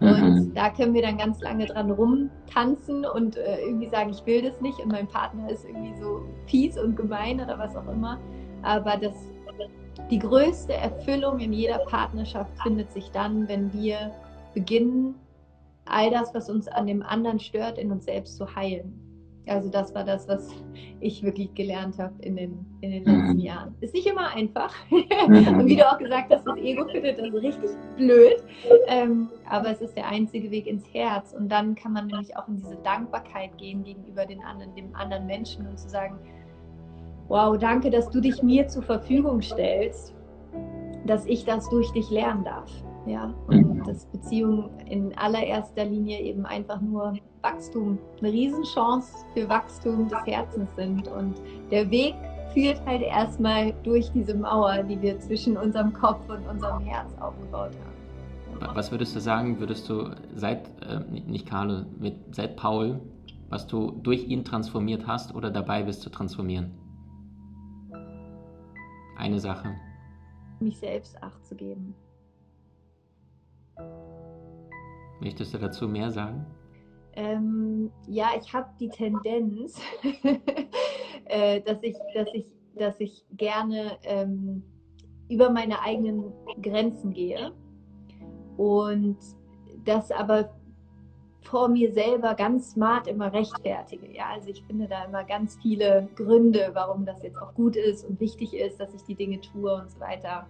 Und 0.00 0.48
mhm. 0.48 0.54
da 0.54 0.70
können 0.70 0.92
wir 0.92 1.02
dann 1.02 1.16
ganz 1.16 1.40
lange 1.40 1.66
dran 1.66 1.90
rumtanzen 1.90 3.06
und 3.06 3.36
äh, 3.36 3.60
irgendwie 3.60 3.88
sagen, 3.88 4.10
ich 4.10 4.24
will 4.26 4.42
das 4.42 4.60
nicht 4.60 4.78
und 4.78 4.92
mein 4.92 5.06
Partner 5.06 5.50
ist 5.50 5.64
irgendwie 5.64 5.98
so 5.98 6.22
fies 6.46 6.78
und 6.78 6.96
gemein 6.96 7.40
oder 7.40 7.58
was 7.58 7.74
auch 7.76 7.88
immer. 7.88 8.18
Aber 8.62 8.96
das, 8.96 9.14
die 10.10 10.18
größte 10.18 10.74
Erfüllung 10.74 11.38
in 11.38 11.52
jeder 11.52 11.78
Partnerschaft 11.78 12.50
findet 12.62 12.92
sich 12.92 13.10
dann, 13.10 13.48
wenn 13.48 13.72
wir 13.72 14.12
beginnen, 14.52 15.14
all 15.86 16.10
das, 16.10 16.34
was 16.34 16.50
uns 16.50 16.68
an 16.68 16.86
dem 16.86 17.02
anderen 17.02 17.40
stört, 17.40 17.78
in 17.78 17.90
uns 17.90 18.04
selbst 18.04 18.36
zu 18.36 18.54
heilen. 18.54 19.05
Also 19.48 19.70
das 19.70 19.94
war 19.94 20.02
das, 20.02 20.26
was 20.28 20.50
ich 20.98 21.22
wirklich 21.22 21.54
gelernt 21.54 21.98
habe 21.98 22.14
in 22.22 22.36
den, 22.36 22.66
in 22.80 22.90
den 22.90 23.04
letzten 23.04 23.34
mhm. 23.34 23.38
Jahren. 23.38 23.74
Ist 23.80 23.94
nicht 23.94 24.06
immer 24.06 24.34
einfach. 24.34 24.74
Mhm. 25.26 25.60
Und 25.60 25.66
wie 25.66 25.76
du 25.76 25.88
auch 25.88 25.98
gesagt 25.98 26.32
hast, 26.32 26.46
das 26.46 26.56
Ego 26.58 26.86
findet 26.86 27.18
das 27.18 27.32
richtig 27.32 27.70
blöd. 27.96 28.44
Ähm, 28.86 29.28
aber 29.48 29.70
es 29.70 29.80
ist 29.80 29.96
der 29.96 30.06
einzige 30.06 30.50
Weg 30.50 30.66
ins 30.66 30.84
Herz. 30.92 31.32
Und 31.32 31.48
dann 31.50 31.74
kann 31.74 31.92
man 31.92 32.06
nämlich 32.06 32.36
auch 32.36 32.46
in 32.48 32.56
diese 32.56 32.76
Dankbarkeit 32.76 33.56
gehen 33.58 33.82
gegenüber 33.82 34.24
den 34.24 34.42
anderen, 34.42 34.74
dem 34.74 34.94
anderen 34.94 35.26
Menschen 35.26 35.66
und 35.66 35.78
zu 35.78 35.88
sagen, 35.88 36.18
wow, 37.28 37.56
danke, 37.58 37.90
dass 37.90 38.08
du 38.10 38.20
dich 38.20 38.42
mir 38.42 38.68
zur 38.68 38.82
Verfügung 38.82 39.42
stellst, 39.42 40.14
dass 41.06 41.26
ich 41.26 41.44
das 41.44 41.68
durch 41.70 41.90
dich 41.92 42.10
lernen 42.10 42.44
darf. 42.44 42.70
Ja, 43.06 43.32
und 43.46 43.76
mhm. 43.76 43.84
dass 43.84 44.04
Beziehungen 44.06 44.80
in 44.80 45.16
allererster 45.16 45.84
Linie 45.84 46.20
eben 46.20 46.44
einfach 46.44 46.80
nur 46.80 47.14
Wachstum, 47.42 47.98
eine 48.18 48.32
Riesenchance 48.32 49.24
für 49.32 49.48
Wachstum 49.48 50.08
des 50.08 50.26
Herzens 50.26 50.68
sind. 50.76 51.06
Und 51.08 51.40
der 51.70 51.88
Weg 51.90 52.14
führt 52.52 52.84
halt 52.84 53.02
erstmal 53.02 53.72
durch 53.84 54.10
diese 54.10 54.34
Mauer, 54.34 54.82
die 54.82 55.00
wir 55.00 55.18
zwischen 55.20 55.56
unserem 55.56 55.92
Kopf 55.92 56.28
und 56.28 56.46
unserem 56.48 56.80
Herz 56.80 57.12
aufgebaut 57.20 57.70
haben. 57.70 58.74
Was 58.74 58.90
würdest 58.90 59.14
du 59.14 59.20
sagen, 59.20 59.60
würdest 59.60 59.88
du 59.88 60.10
seit, 60.34 60.68
äh, 60.82 61.00
nicht 61.10 61.46
Carlo, 61.46 61.84
mit, 61.98 62.34
seit 62.34 62.56
Paul, 62.56 63.00
was 63.50 63.66
du 63.66 63.92
durch 64.02 64.24
ihn 64.24 64.44
transformiert 64.44 65.06
hast 65.06 65.34
oder 65.34 65.50
dabei 65.50 65.82
bist 65.82 66.00
zu 66.02 66.10
transformieren? 66.10 66.72
Eine 69.16 69.38
Sache. 69.38 69.74
Mich 70.60 70.78
selbst 70.78 71.22
Acht 71.22 71.44
zu 71.44 71.54
geben. 71.54 71.94
Möchtest 75.20 75.54
du 75.54 75.58
dazu 75.58 75.88
mehr 75.88 76.10
sagen? 76.10 76.44
Ähm, 77.14 77.90
ja, 78.06 78.30
ich 78.38 78.52
habe 78.52 78.68
die 78.78 78.88
Tendenz, 78.88 79.80
äh, 81.24 81.60
dass, 81.62 81.82
ich, 81.82 81.96
dass, 82.14 82.28
ich, 82.34 82.46
dass 82.74 83.00
ich 83.00 83.24
gerne 83.32 83.98
ähm, 84.02 84.62
über 85.28 85.50
meine 85.50 85.80
eigenen 85.80 86.24
Grenzen 86.62 87.12
gehe 87.12 87.52
und 88.58 89.16
das 89.84 90.10
aber 90.10 90.54
vor 91.42 91.68
mir 91.68 91.92
selber 91.92 92.34
ganz 92.34 92.72
smart 92.72 93.06
immer 93.06 93.32
rechtfertige. 93.32 94.12
Ja, 94.12 94.30
also 94.34 94.50
ich 94.50 94.62
finde 94.64 94.88
da 94.88 95.04
immer 95.04 95.24
ganz 95.24 95.56
viele 95.62 96.08
Gründe, 96.16 96.70
warum 96.74 97.06
das 97.06 97.22
jetzt 97.22 97.40
auch 97.40 97.54
gut 97.54 97.76
ist 97.76 98.04
und 98.04 98.20
wichtig 98.20 98.54
ist, 98.54 98.80
dass 98.80 98.92
ich 98.94 99.02
die 99.04 99.14
Dinge 99.14 99.40
tue 99.40 99.72
und 99.72 99.90
so 99.90 100.00
weiter. 100.00 100.46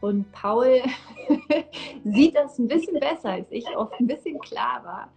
Und 0.00 0.30
Paul 0.32 0.80
sieht 2.04 2.34
das 2.34 2.58
ein 2.58 2.68
bisschen 2.68 2.98
besser 2.98 3.30
als 3.30 3.50
ich, 3.50 3.66
oft 3.76 3.98
ein 4.00 4.06
bisschen 4.06 4.38
klarer 4.40 5.08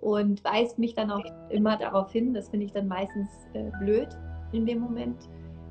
und 0.00 0.44
weist 0.44 0.78
mich 0.78 0.94
dann 0.94 1.10
auch 1.10 1.24
immer 1.48 1.76
darauf 1.76 2.12
hin. 2.12 2.34
Das 2.34 2.48
finde 2.48 2.66
ich 2.66 2.72
dann 2.72 2.88
meistens 2.88 3.28
äh, 3.54 3.70
blöd 3.80 4.08
in 4.52 4.66
dem 4.66 4.80
Moment. 4.80 5.28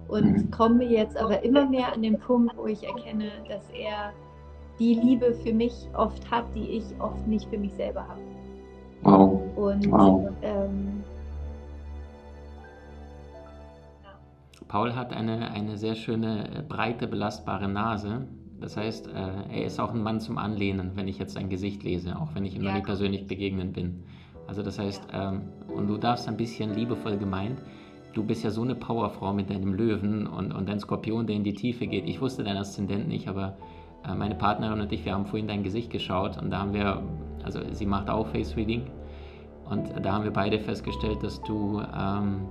Und 0.08 0.25
mhm. 0.25 0.51
komme 0.51 0.84
jetzt 0.84 1.17
aber 1.17 1.43
immer 1.43 1.65
mehr 1.65 1.93
an 1.93 2.01
den 2.01 2.19
Punkt, 2.19 2.56
wo 2.58 2.67
ich 2.67 2.84
erkenne, 2.84 3.32
dass 3.47 3.69
er 3.71 4.13
die 4.80 4.95
Liebe 4.95 5.34
für 5.34 5.54
mich 5.54 5.88
oft 5.95 6.30
hat, 6.30 6.45
die 6.54 6.69
ich 6.69 6.84
oft 6.99 7.25
nicht 7.28 7.47
für 7.49 7.58
mich 7.58 7.73
selber 7.73 8.08
habe. 8.08 8.19
Wow. 9.04 9.41
Und 9.56 9.91
wow. 9.91 10.30
Ähm, 10.41 11.04
Paul 14.67 14.95
hat 14.95 15.13
eine, 15.13 15.51
eine 15.51 15.78
sehr 15.78 15.95
schöne, 15.95 16.65
breite, 16.67 17.08
belastbare 17.08 17.67
Nase. 17.67 18.28
Das 18.59 18.77
heißt, 18.77 19.07
äh, 19.07 19.11
er 19.11 19.65
ist 19.65 19.79
auch 19.79 19.93
ein 19.93 20.01
Mann 20.01 20.19
zum 20.19 20.37
Anlehnen, 20.37 20.91
wenn 20.95 21.07
ich 21.07 21.19
jetzt 21.19 21.33
sein 21.33 21.49
Gesicht 21.49 21.83
lese, 21.83 22.19
auch 22.19 22.33
wenn 22.35 22.45
ich 22.45 22.55
ihm 22.55 22.63
ja, 22.63 22.69
noch 22.69 22.75
nicht 22.75 22.85
persönlich 22.85 23.27
begegnen 23.27 23.73
bin. 23.73 24.03
Also 24.47 24.63
das 24.63 24.79
heißt, 24.79 25.07
ähm, 25.13 25.41
und 25.67 25.87
du 25.87 25.97
darfst 25.97 26.27
ein 26.27 26.37
bisschen 26.37 26.73
liebevoll 26.73 27.17
gemeint, 27.17 27.59
du 28.13 28.23
bist 28.23 28.43
ja 28.43 28.49
so 28.49 28.61
eine 28.61 28.75
Powerfrau 28.75 29.33
mit 29.33 29.49
deinem 29.49 29.73
Löwen 29.73 30.25
und, 30.25 30.53
und 30.53 30.69
dein 30.69 30.79
Skorpion, 30.79 31.27
der 31.27 31.35
in 31.35 31.43
die 31.43 31.53
Tiefe 31.53 31.85
geht. 31.87 32.07
Ich 32.07 32.21
wusste 32.21 32.43
dein 32.43 32.57
Aszendent 32.57 33.07
nicht, 33.07 33.27
aber 33.27 33.57
äh, 34.07 34.15
meine 34.15 34.35
Partnerin 34.35 34.79
und 34.79 34.91
ich, 34.91 35.03
wir 35.03 35.13
haben 35.13 35.25
vorhin 35.25 35.47
dein 35.47 35.63
Gesicht 35.63 35.91
geschaut 35.91 36.41
und 36.41 36.49
da 36.51 36.59
haben 36.59 36.73
wir, 36.73 37.03
also 37.43 37.59
sie 37.71 37.85
macht 37.85 38.09
auch 38.09 38.27
Face 38.27 38.55
Reading 38.55 38.83
und 39.69 39.91
da 40.01 40.13
haben 40.13 40.23
wir 40.23 40.31
beide 40.31 40.59
festgestellt, 40.59 41.23
dass 41.23 41.41
du 41.41 41.81
ähm, 41.81 42.47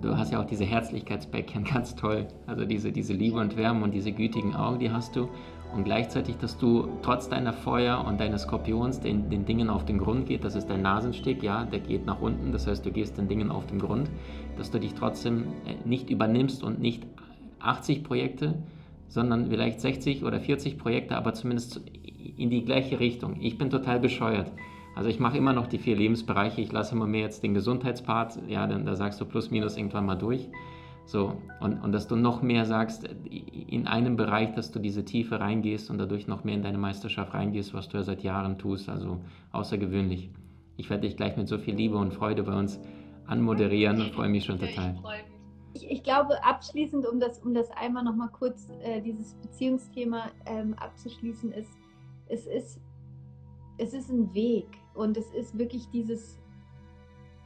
du 0.00 0.16
hast 0.16 0.32
ja 0.32 0.40
auch 0.40 0.46
diese 0.46 0.64
Herzlichkeitsbäckchen, 0.64 1.64
ganz 1.72 1.94
toll. 1.94 2.26
Also 2.46 2.64
diese, 2.64 2.92
diese 2.92 3.12
Liebe 3.12 3.38
und 3.38 3.56
Wärme 3.56 3.84
und 3.84 3.92
diese 3.92 4.12
gütigen 4.12 4.54
Augen, 4.54 4.78
die 4.78 4.90
hast 4.90 5.16
du. 5.16 5.28
Und 5.74 5.84
gleichzeitig, 5.84 6.36
dass 6.36 6.56
du 6.56 6.88
trotz 7.02 7.28
deiner 7.28 7.52
Feuer 7.52 8.04
und 8.06 8.20
deines 8.20 8.42
Skorpions 8.42 9.00
den, 9.00 9.28
den 9.28 9.44
Dingen 9.44 9.68
auf 9.68 9.84
den 9.84 9.98
Grund 9.98 10.26
geht, 10.26 10.44
das 10.44 10.54
ist 10.54 10.70
dein 10.70 10.82
Nasensteg, 10.82 11.42
ja, 11.42 11.64
der 11.64 11.80
geht 11.80 12.06
nach 12.06 12.20
unten, 12.20 12.52
das 12.52 12.68
heißt, 12.68 12.86
du 12.86 12.92
gehst 12.92 13.18
den 13.18 13.26
Dingen 13.26 13.50
auf 13.50 13.66
den 13.66 13.80
Grund, 13.80 14.08
dass 14.56 14.70
du 14.70 14.78
dich 14.78 14.94
trotzdem 14.94 15.46
äh, 15.66 15.74
nicht 15.84 16.10
übernimmst 16.10 16.62
und 16.62 16.80
nicht 16.80 17.04
80 17.58 18.04
Projekte, 18.04 18.54
sondern 19.08 19.48
vielleicht 19.48 19.80
60 19.80 20.22
oder 20.24 20.38
40 20.38 20.78
Projekte, 20.78 21.16
aber 21.16 21.34
zumindest 21.34 21.80
in 22.36 22.50
die 22.50 22.64
gleiche 22.64 23.00
Richtung. 23.00 23.36
Ich 23.40 23.58
bin 23.58 23.70
total 23.70 23.98
bescheuert. 23.98 24.52
Also 24.94 25.08
ich 25.08 25.18
mache 25.18 25.36
immer 25.36 25.52
noch 25.52 25.66
die 25.66 25.78
vier 25.78 25.96
Lebensbereiche. 25.96 26.60
Ich 26.60 26.72
lasse 26.72 26.94
immer 26.94 27.06
mehr 27.06 27.22
jetzt 27.22 27.42
den 27.42 27.54
Gesundheitspart. 27.54 28.38
Ja, 28.48 28.66
dann 28.66 28.86
da 28.86 28.94
sagst 28.94 29.20
du 29.20 29.24
plus 29.24 29.50
minus 29.50 29.76
irgendwann 29.76 30.06
mal 30.06 30.14
durch. 30.14 30.48
So, 31.06 31.36
und, 31.60 31.80
und 31.82 31.92
dass 31.92 32.08
du 32.08 32.16
noch 32.16 32.40
mehr 32.40 32.64
sagst, 32.64 33.04
in 33.28 33.86
einem 33.86 34.16
Bereich, 34.16 34.54
dass 34.54 34.70
du 34.70 34.78
diese 34.78 35.04
Tiefe 35.04 35.38
reingehst 35.38 35.90
und 35.90 35.98
dadurch 35.98 36.26
noch 36.26 36.44
mehr 36.44 36.54
in 36.54 36.62
deine 36.62 36.78
Meisterschaft 36.78 37.34
reingehst, 37.34 37.74
was 37.74 37.88
du 37.88 37.98
ja 37.98 38.02
seit 38.02 38.22
Jahren 38.22 38.58
tust. 38.58 38.88
Also 38.88 39.20
außergewöhnlich. 39.52 40.30
Ich 40.76 40.88
werde 40.90 41.06
dich 41.06 41.16
gleich 41.16 41.36
mit 41.36 41.48
so 41.48 41.58
viel 41.58 41.74
Liebe 41.74 41.96
und 41.96 42.14
Freude 42.14 42.42
bei 42.42 42.56
uns 42.56 42.80
anmoderieren 43.26 44.00
und 44.00 44.12
freue 44.12 44.28
mich 44.28 44.44
schon 44.44 44.58
total. 44.58 44.96
Ich, 45.74 45.90
ich, 45.90 46.02
glaube, 46.02 46.42
abschließend, 46.44 47.06
um 47.06 47.20
das, 47.20 47.40
um 47.40 47.52
das 47.52 47.70
einmal 47.72 48.04
nochmal 48.04 48.28
kurz, 48.28 48.68
äh, 48.82 49.00
dieses 49.00 49.34
Beziehungsthema 49.34 50.30
ähm, 50.46 50.74
abzuschließen, 50.74 51.52
ist, 51.52 51.76
es 52.28 52.46
ist, 52.46 52.80
es 53.78 53.92
ist 53.92 54.08
ein 54.08 54.32
Weg 54.34 54.68
und 54.94 55.16
es 55.16 55.30
ist 55.32 55.58
wirklich 55.58 55.88
dieses, 55.90 56.40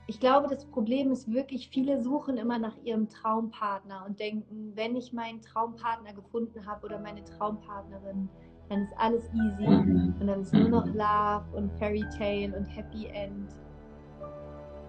ich 0.07 0.21
glaube, 0.21 0.49
das 0.49 0.65
Problem 0.67 1.11
ist 1.11 1.33
wirklich, 1.33 1.69
viele 1.69 2.03
suchen 2.03 2.37
immer 2.37 2.59
nach 2.59 2.77
ihrem 2.85 3.09
Traumpartner 3.09 4.05
und 4.07 4.19
denken, 4.21 4.73
wenn 4.75 4.97
ich 4.97 5.13
meinen 5.13 5.41
Traumpartner 5.43 6.13
gefunden 6.13 6.65
habe 6.67 6.87
oder 6.87 6.99
meine 6.99 7.25
Traumpartnerin, 7.25 8.29
dann 8.69 8.83
ist 8.83 8.93
alles 8.99 9.25
easy 9.33 9.67
und 9.67 10.27
dann 10.27 10.43
ist 10.43 10.53
nur 10.53 10.69
noch 10.69 10.87
Love 10.87 11.45
und 11.57 11.73
Fairy 11.79 12.05
Tale 12.17 12.57
und 12.57 12.65
Happy 12.67 13.07
End. 13.07 13.51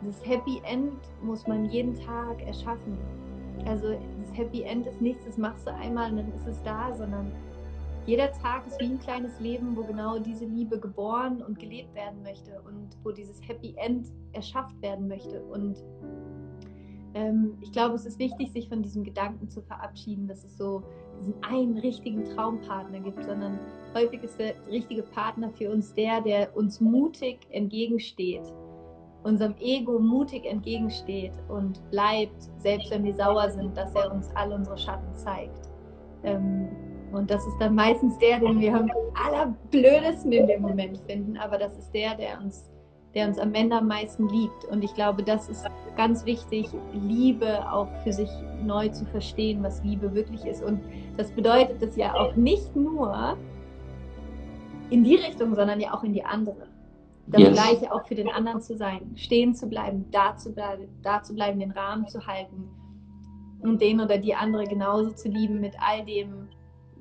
Das 0.04 0.26
Happy 0.26 0.62
End 0.64 1.00
muss 1.22 1.46
man 1.48 1.66
jeden 1.66 1.96
Tag 1.96 2.42
erschaffen. 2.46 2.98
Also 3.66 3.98
das 4.22 4.38
Happy 4.38 4.64
End 4.64 4.88
ist 4.88 5.02
nichts, 5.02 5.26
das 5.26 5.38
machst 5.38 5.68
du 5.68 5.74
einmal 5.74 6.12
und 6.12 6.18
dann 6.18 6.34
ist 6.34 6.48
es 6.48 6.64
da, 6.64 6.94
sondern 6.94 7.32
jeder 8.06 8.32
Tag 8.32 8.66
ist 8.68 8.80
wie 8.80 8.86
ein 8.86 9.00
kleines 9.00 9.40
Leben, 9.40 9.76
wo 9.76 9.84
genau 9.84 10.20
diese 10.20 10.46
Liebe 10.46 10.80
geboren 10.80 11.42
und 11.42 11.60
gelebt 11.60 11.94
werden 11.94 12.22
möchte 12.24 12.62
und 12.62 12.98
wo 13.04 13.12
dieses 13.12 13.40
Happy 13.48 13.76
End 13.78 14.08
erschafft 14.34 14.82
werden 14.82 15.08
möchte. 15.08 15.44
Und 15.44 15.78
ähm, 17.14 17.58
ich 17.62 17.72
glaube, 17.72 17.96
es 17.96 18.06
ist 18.06 18.20
wichtig, 18.20 18.52
sich 18.52 18.70
von 18.70 18.82
diesem 18.82 19.04
Gedanken 19.04 19.50
zu 19.50 19.62
verabschieden, 19.62 20.28
dass 20.28 20.44
es 20.44 20.58
so 20.58 20.84
diesen 21.20 21.34
einen 21.44 21.78
richtigen 21.78 22.24
Traumpartner 22.24 23.00
gibt, 23.00 23.24
sondern 23.24 23.60
häufig 23.94 24.24
ist 24.24 24.40
der 24.40 24.54
richtige 24.68 25.04
Partner 25.04 25.50
für 25.52 25.72
uns 25.72 25.94
der, 25.94 26.22
der 26.22 26.56
uns 26.56 26.80
mutig 26.80 27.40
entgegensteht, 27.50 28.54
unserem 29.24 29.56
Ego 29.60 30.00
mutig 30.00 30.46
entgegensteht 30.46 31.34
und 31.50 31.82
bleibt, 31.92 32.50
selbst 32.58 32.90
wenn 32.92 33.04
wir 33.04 33.16
sauer 33.16 33.50
sind, 33.50 33.76
dass 33.76 33.94
er 33.96 34.14
uns 34.14 34.30
all 34.36 34.54
unsere 34.54 34.78
Schatten 34.78 35.14
zeigt. 35.16 35.70
Ähm, 36.24 36.70
und 37.12 37.30
das 37.30 37.46
ist 37.46 37.58
dann 37.60 37.76
meistens 37.76 38.18
der, 38.20 38.40
den 38.40 38.60
wir 38.60 38.76
am 38.76 38.90
allerblödesten 39.26 40.32
in 40.32 40.48
dem 40.48 40.62
Moment 40.62 40.98
finden, 41.08 41.38
aber 41.38 41.58
das 41.58 41.78
ist 41.78 41.92
der, 41.92 42.16
der 42.16 42.40
uns, 42.40 42.70
der 43.16 43.28
uns 43.28 43.40
am 43.40 43.54
Ende 43.54 43.78
am 43.78 43.88
meisten 43.88 44.30
liebt. 44.30 44.66
Und 44.66 44.84
ich 44.84 44.94
glaube, 44.94 45.24
das 45.24 45.50
ist 45.50 45.66
ganz 45.98 46.26
wichtig, 46.26 46.68
Liebe 46.94 47.72
auch 47.72 47.88
für 48.04 48.14
sich 48.14 48.30
neu 48.64 48.90
zu 48.90 49.06
verstehen, 49.06 49.64
was 49.64 49.84
Liebe 49.84 50.14
wirklich 50.14 50.46
ist. 50.46 50.64
Und 50.64 50.82
das 51.18 51.32
bedeutet 51.32 51.82
es 51.82 51.96
ja 51.96 52.14
auch 52.14 52.36
nicht 52.36 52.76
nur 52.76 53.38
in 54.92 55.04
die 55.04 55.16
Richtung, 55.16 55.56
sondern 55.56 55.80
ja 55.80 55.94
auch 55.94 56.04
in 56.04 56.14
die 56.14 56.24
andere. 56.24 56.68
Das 57.28 57.42
yes. 57.42 57.54
Gleiche 57.54 57.94
auch 57.94 58.06
für 58.08 58.16
den 58.16 58.30
anderen 58.30 58.62
zu 58.62 58.76
sein, 58.76 59.12
stehen 59.16 59.54
zu 59.54 59.68
bleiben, 59.68 60.06
da 60.12 60.36
zu 60.36 60.52
bleiben, 60.52 60.88
da 61.04 61.22
zu 61.22 61.36
bleiben, 61.36 61.60
den 61.60 61.72
Rahmen 61.72 62.08
zu 62.08 62.26
halten 62.26 62.70
und 63.62 63.82
den 63.82 64.02
oder 64.02 64.18
die 64.18 64.34
andere 64.34 64.64
genauso 64.64 65.12
zu 65.12 65.30
lieben 65.30 65.60
mit 65.60 65.76
all 65.80 66.04
dem, 66.06 66.48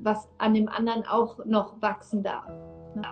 was 0.01 0.29
an 0.39 0.55
dem 0.55 0.69
anderen 0.69 1.05
auch 1.07 1.45
noch 1.45 1.81
wachsen 1.81 2.23
darf. 2.23 2.49
Ne? 2.95 3.03